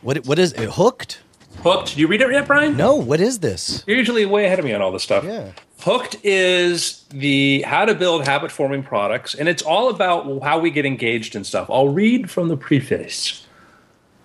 [0.01, 0.69] What, what is it?
[0.71, 1.19] Hooked?
[1.59, 1.89] Hooked.
[1.89, 2.75] Did you read it yet, Brian?
[2.75, 2.95] No.
[2.95, 3.83] What is this?
[3.85, 5.23] You're usually way ahead of me on all this stuff.
[5.23, 5.51] Yeah.
[5.81, 10.69] Hooked is the how to build habit forming products, and it's all about how we
[10.69, 11.69] get engaged and stuff.
[11.69, 13.47] I'll read from the preface.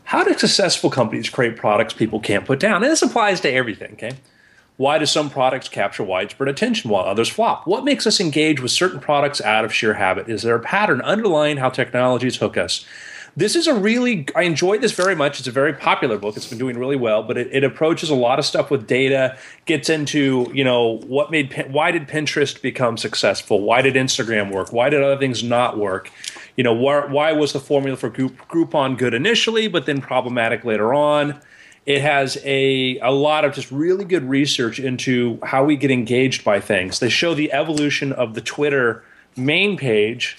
[0.05, 2.83] How do successful companies create products people can't put down?
[2.83, 4.13] And this applies to everything, okay?
[4.77, 7.67] Why do some products capture widespread attention while others flop?
[7.67, 10.29] What makes us engage with certain products out of sheer habit?
[10.29, 12.85] Is there a pattern underlying how technologies hook us?
[13.39, 15.39] This is a really, I enjoyed this very much.
[15.39, 16.39] It's a very popular book.
[16.39, 19.37] It's been doing really well, but it, it approaches a lot of stuff with data,
[19.67, 23.61] gets into, you know, what made, why did Pinterest become successful?
[23.61, 24.73] Why did Instagram work?
[24.73, 26.11] Why did other things not work?
[26.57, 30.65] You know, why, why was the formula for Group, Groupon good initially, but then problematic
[30.65, 31.39] later on?
[31.85, 36.43] It has a, a lot of just really good research into how we get engaged
[36.43, 37.01] by things.
[37.01, 39.05] They show the evolution of the Twitter
[39.37, 40.39] main page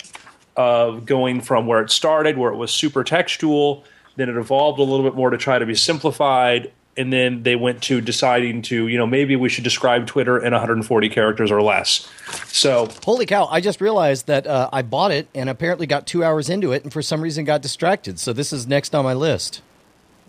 [0.58, 3.86] of going from where it started, where it was super textual,
[4.18, 7.56] then it evolved a little bit more to try to be simplified, and then they
[7.56, 11.62] went to deciding to, you know, maybe we should describe Twitter in 140 characters or
[11.62, 12.10] less.
[12.48, 13.46] So Holy cow!
[13.46, 16.84] I just realized that uh, I bought it and apparently got two hours into it,
[16.84, 18.20] and for some reason got distracted.
[18.20, 19.62] So this is next on my list.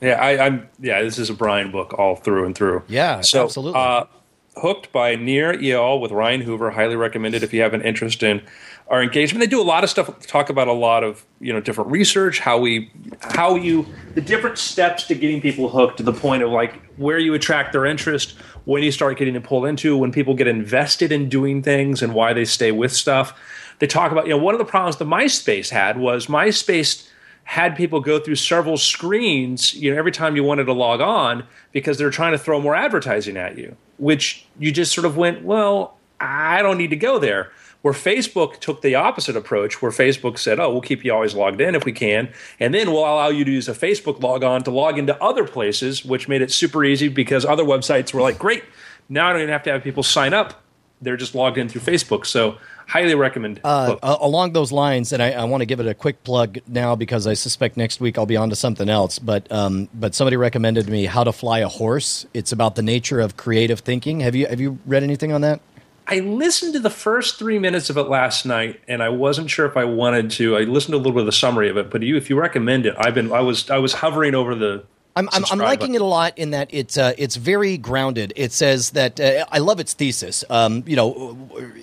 [0.03, 0.69] Yeah, I, I'm.
[0.79, 2.83] Yeah, this is a Brian book all through and through.
[2.87, 3.81] Yeah, so, absolutely.
[3.81, 4.05] Uh,
[4.59, 6.71] Hooked by Nir Eyal with Ryan Hoover.
[6.71, 8.43] Highly recommended if you have an interest in
[8.89, 9.41] our engagement.
[9.41, 10.27] They do a lot of stuff.
[10.27, 14.59] Talk about a lot of you know different research, how we, how you, the different
[14.59, 18.33] steps to getting people hooked to the point of like where you attract their interest,
[18.65, 22.15] when you start getting them pulled into, when people get invested in doing things, and
[22.15, 23.39] why they stay with stuff.
[23.79, 27.09] They talk about you know one of the problems the MySpace had was MySpace
[27.45, 31.43] had people go through several screens, you know, every time you wanted to log on
[31.73, 35.43] because they're trying to throw more advertising at you, which you just sort of went,
[35.43, 37.51] well, I don't need to go there.
[37.83, 41.61] Where Facebook took the opposite approach, where Facebook said, oh, we'll keep you always logged
[41.61, 44.71] in if we can, and then we'll allow you to use a Facebook logon to
[44.71, 48.65] log into other places, which made it super easy because other websites were like, great,
[49.09, 50.61] now I don't even have to have people sign up
[51.01, 52.27] they're just logged in through Facebook.
[52.27, 53.61] So highly recommend.
[53.63, 56.59] Uh, uh, along those lines, and I, I want to give it a quick plug
[56.67, 59.19] now because I suspect next week I'll be on to something else.
[59.19, 62.27] But um, but somebody recommended to me How to Fly a Horse.
[62.35, 64.21] It's about the nature of creative thinking.
[64.21, 65.61] Have you have you read anything on that?
[66.11, 69.67] I listened to the first three minutes of it last night, and I wasn't sure
[69.67, 70.57] if I wanted to.
[70.57, 72.41] I listened to a little bit of the summary of it, but you, if you
[72.41, 74.85] recommend it, I've been, I was, I was hovering over the.
[75.19, 78.33] I'm, I'm, I'm liking it a lot in that it's uh, it's very grounded.
[78.37, 80.45] It says that uh, I love its thesis.
[80.49, 81.37] Um, you know,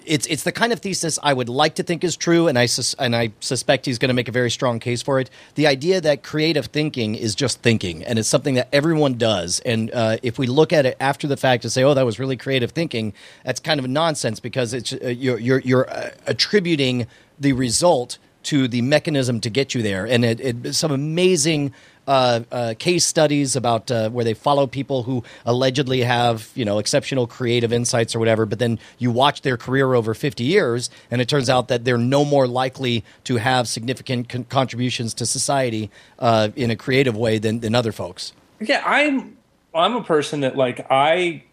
[0.06, 2.66] it's it's the kind of thesis I would like to think is true, and I
[2.68, 5.30] sus- and I suspect he's going to make a very strong case for it.
[5.56, 9.60] The idea that creative thinking is just thinking, and it's something that everyone does.
[9.66, 12.20] And uh, if we look at it after the fact and say, "Oh, that was
[12.20, 13.14] really creative thinking,"
[13.44, 17.06] that's kind of nonsense because it's uh, you're you're, you're uh, attributing
[17.38, 21.74] the result to the mechanism to get you there, and it, it some amazing
[22.08, 26.80] uh, uh, case studies about uh, where they follow people who allegedly have you know
[26.80, 31.22] exceptional creative insights or whatever, but then you watch their career over 50 years, and
[31.22, 35.89] it turns out that they're no more likely to have significant con- contributions to society
[36.20, 38.34] uh, in a creative way than, than other folks.
[38.60, 39.38] Yeah, I'm
[39.74, 41.43] I'm a person that like I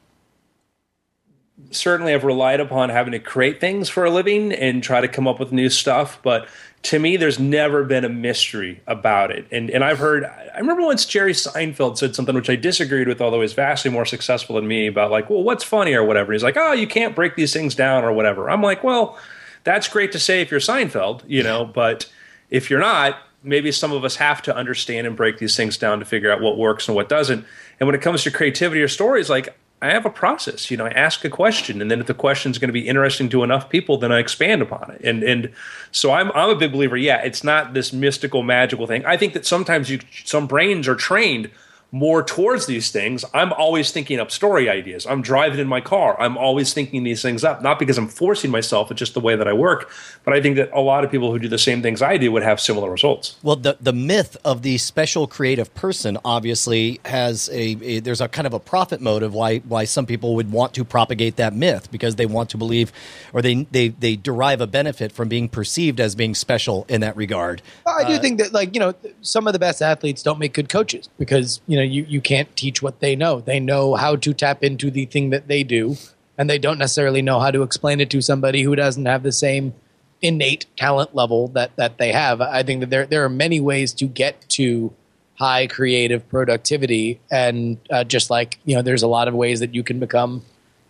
[1.71, 5.27] certainly have relied upon having to create things for a living and try to come
[5.27, 6.49] up with new stuff, but
[6.83, 9.47] to me there's never been a mystery about it.
[9.51, 13.21] And and I've heard I remember once Jerry Seinfeld said something which I disagreed with
[13.21, 16.33] although he's vastly more successful than me about like, well, what's funny or whatever.
[16.33, 19.19] He's like, "Oh, you can't break these things down or whatever." I'm like, "Well,
[19.65, 22.11] that's great to say if you're Seinfeld, you know, but
[22.51, 25.99] if you're not, maybe some of us have to understand and break these things down
[25.99, 27.45] to figure out what works and what doesn't.
[27.81, 30.71] And when it comes to creativity or stories, like I have a process.
[30.71, 32.87] You know, I ask a question, and then if the question is going to be
[32.89, 35.01] interesting to enough people, then I expand upon it.
[35.05, 35.53] And and
[35.91, 36.97] so I'm I'm a big believer.
[36.97, 39.05] Yeah, it's not this mystical, magical thing.
[39.05, 41.51] I think that sometimes you some brains are trained
[41.93, 43.23] more towards these things.
[43.35, 45.07] I'm always thinking up story ideas.
[45.07, 46.19] I'm driving in my car.
[46.19, 48.91] I'm always thinking these things up, not because I'm forcing myself.
[48.91, 49.91] It's just the way that I work.
[50.25, 52.33] But I think that a lot of people who do the same things I do
[52.33, 53.37] would have similar results.
[53.43, 58.29] Well, the the myth of the special creative person obviously has a, a there's a
[58.29, 61.91] kind of a profit motive why why some people would want to propagate that myth
[61.91, 62.91] because they want to believe
[63.35, 67.17] or they they they derive a benefit from being perceived as being special in that
[67.17, 67.61] regard.
[67.87, 70.55] I do uh, think that, like you know, some of the best athletes don't make
[70.55, 73.41] good coaches because you know you you can't teach what they know.
[73.41, 75.97] They know how to tap into the thing that they do,
[76.37, 79.33] and they don't necessarily know how to explain it to somebody who doesn't have the
[79.33, 79.75] same
[80.21, 82.41] innate talent level that that they have.
[82.41, 84.93] I think that there there are many ways to get to
[85.35, 89.75] high creative productivity, and uh, just like you know, there's a lot of ways that
[89.75, 90.45] you can become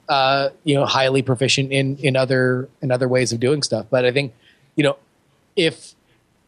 [0.08, 3.86] uh, you know highly proficient in in other in other ways of doing stuff.
[3.90, 4.34] But I think
[4.76, 4.96] you know
[5.56, 5.94] if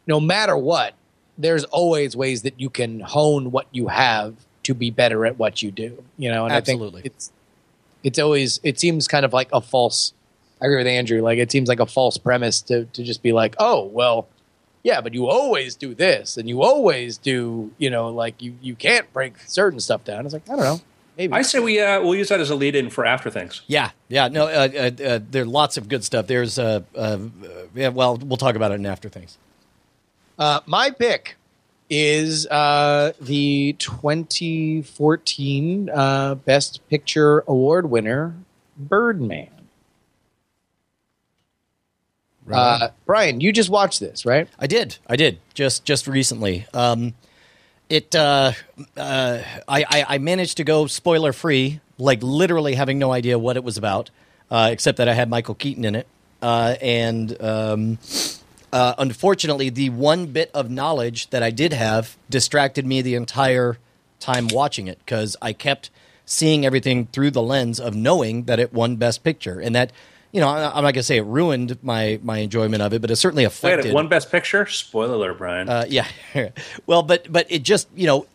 [0.07, 0.93] no matter what,
[1.37, 5.61] there's always ways that you can hone what you have to be better at what
[5.61, 6.03] you do.
[6.17, 7.01] You know, and Absolutely.
[7.01, 7.31] I think it's
[8.03, 10.13] it's always it seems kind of like a false.
[10.61, 11.21] I agree with Andrew.
[11.21, 14.27] Like it seems like a false premise to to just be like, oh well,
[14.83, 18.75] yeah, but you always do this, and you always do, you know, like you you
[18.75, 20.25] can't break certain stuff down.
[20.25, 20.81] It's like I don't know,
[21.17, 23.61] maybe I say we uh, we'll use that as a lead in for after things.
[23.67, 26.27] Yeah, yeah, no, uh, uh, uh, there are lots of good stuff.
[26.27, 27.17] There's, uh, uh,
[27.73, 29.37] yeah, well, we'll talk about it in after things.
[30.37, 31.37] Uh, my pick
[31.89, 38.35] is uh, the 2014 uh, Best Picture Award winner,
[38.77, 39.49] Birdman.
[42.51, 44.47] Uh, Brian, you just watched this, right?
[44.59, 44.97] I did.
[45.07, 46.67] I did just just recently.
[46.73, 47.15] Um,
[47.89, 48.51] it uh,
[48.95, 53.57] uh, I, I I managed to go spoiler free, like literally having no idea what
[53.57, 54.11] it was about,
[54.51, 56.07] uh, except that I had Michael Keaton in it,
[56.41, 57.97] uh, and um,
[58.75, 63.77] uh, unfortunately, the one bit of knowledge that I did have distracted me the entire
[64.19, 65.89] time watching it because I kept
[66.25, 69.91] seeing everything through the lens of knowing that it won Best Picture, and that.
[70.31, 73.09] You know, I- I'm not gonna say it ruined my, my enjoyment of it, but
[73.09, 73.93] it certainly Wait, affected.
[73.93, 74.65] one best picture.
[74.65, 75.69] Spoiler alert, Brian.
[75.69, 76.07] Uh, yeah.
[76.85, 78.25] well, but but it just you know,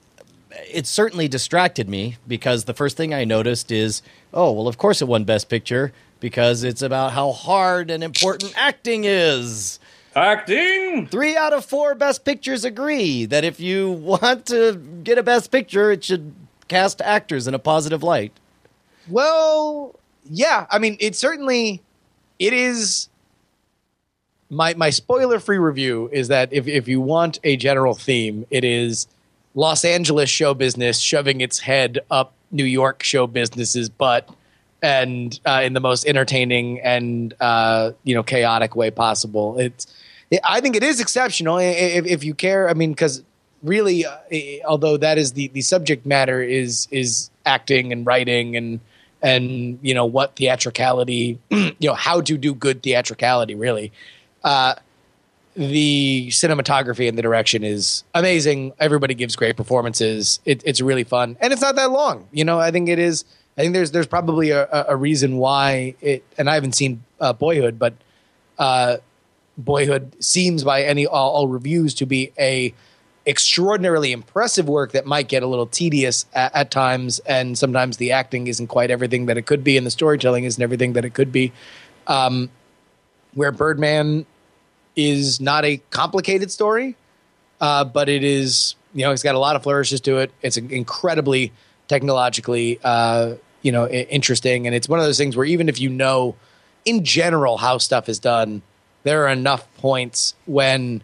[0.72, 4.00] it certainly distracted me because the first thing I noticed is,
[4.32, 8.54] oh well, of course it won Best Picture because it's about how hard and important
[8.56, 9.78] acting is.
[10.14, 11.06] Acting.
[11.06, 15.50] Three out of four Best Pictures agree that if you want to get a Best
[15.50, 16.34] Picture, it should
[16.68, 18.32] cast actors in a positive light.
[19.08, 19.94] Well,
[20.28, 20.66] yeah.
[20.70, 21.82] I mean, it certainly
[22.38, 23.08] it is.
[24.52, 28.64] My my spoiler free review is that if if you want a general theme, it
[28.64, 29.06] is
[29.54, 34.28] Los Angeles show business shoving its head up New York show business's butt,
[34.82, 39.58] and uh, in the most entertaining and uh, you know chaotic way possible.
[39.58, 39.92] It's it,
[40.44, 42.68] I think it is exceptional if, if you care.
[42.68, 43.22] I mean, because
[43.62, 44.16] really, uh,
[44.66, 48.80] although that is the the subject matter is is acting and writing and
[49.22, 53.54] and you know what theatricality, you know how to do good theatricality.
[53.54, 53.92] Really,
[54.44, 54.74] uh,
[55.54, 58.72] the cinematography and the direction is amazing.
[58.78, 60.40] Everybody gives great performances.
[60.44, 62.28] It, it's really fun, and it's not that long.
[62.32, 63.24] You know, I think it is.
[63.58, 66.24] I think there's there's probably a, a reason why it.
[66.38, 67.94] And I haven't seen uh, Boyhood, but
[68.58, 68.98] uh,
[69.64, 72.74] Boyhood seems by any all, all, reviews to be a
[73.26, 78.12] extraordinarily impressive work that might get a little tedious at, at, times, and sometimes the
[78.12, 81.14] acting isn't quite everything that it could be, and the storytelling isn't everything that it
[81.14, 81.52] could be.
[82.06, 82.50] Um,
[83.34, 84.26] where Birdman
[84.96, 86.96] is not a complicated story,
[87.60, 90.32] uh, but it is you know it's got a lot of flourishes to it.
[90.42, 91.52] It's incredibly
[91.88, 95.90] technologically uh, you know interesting, and it's one of those things where even if you
[95.90, 96.36] know
[96.84, 98.62] in general how stuff is done,
[99.02, 101.02] there are enough points when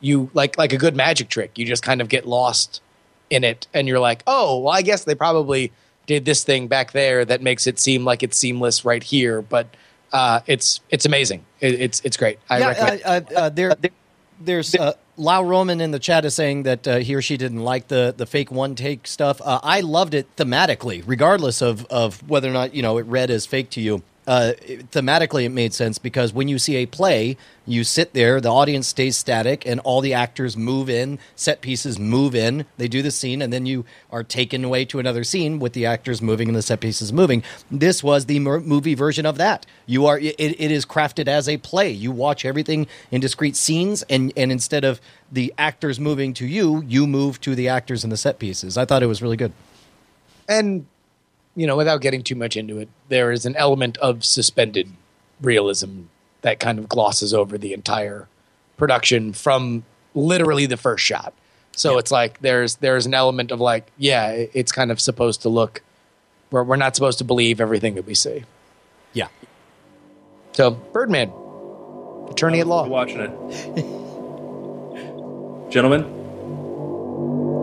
[0.00, 2.80] you like like a good magic trick, you just kind of get lost
[3.30, 5.72] in it, and you're like, oh, well, I guess they probably
[6.06, 9.68] did this thing back there that makes it seem like it's seamless right here, but
[10.12, 11.44] uh, it's it's amazing.
[11.60, 12.38] It, it's it's great.
[12.50, 13.02] I yeah, recommend.
[13.04, 13.72] Uh, uh, there,
[14.40, 17.62] there's uh, Lau Roman in the chat is saying that uh, he or she didn't
[17.62, 19.40] like the the fake one take stuff.
[19.42, 23.30] Uh, I loved it thematically, regardless of of whether or not you know it read
[23.30, 24.52] as fake to you uh,
[24.92, 28.86] thematically it made sense because when you see a play, you sit there, the audience
[28.88, 33.10] stays static, and all the actors move in, set pieces move in, they do the
[33.10, 36.56] scene, and then you are taken away to another scene with the actors moving and
[36.56, 37.42] the set pieces moving.
[37.70, 39.66] This was the movie version of that.
[39.86, 41.90] You are it, it is crafted as a play.
[41.90, 45.00] You watch everything in discrete scenes, and and instead of
[45.30, 48.76] the actors moving to you, you move to the actors and the set pieces.
[48.76, 49.52] I thought it was really good.
[50.48, 50.86] And
[51.54, 54.88] you know, without getting too much into it, there is an element of suspended
[55.40, 56.02] realism
[56.42, 58.28] that kind of glosses over the entire
[58.76, 59.84] production from
[60.14, 61.32] literally the first shot.
[61.74, 61.98] So yeah.
[61.98, 65.82] it's like there's there's an element of like, yeah, it's kind of supposed to look
[66.52, 68.44] we're we're not supposed to believe everything that we see.
[69.14, 69.28] Yeah.
[70.52, 71.32] So Birdman,
[72.30, 73.30] attorney at law, watching it,
[75.72, 76.20] gentlemen.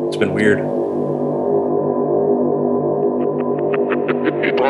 [0.08, 0.79] It's been weird.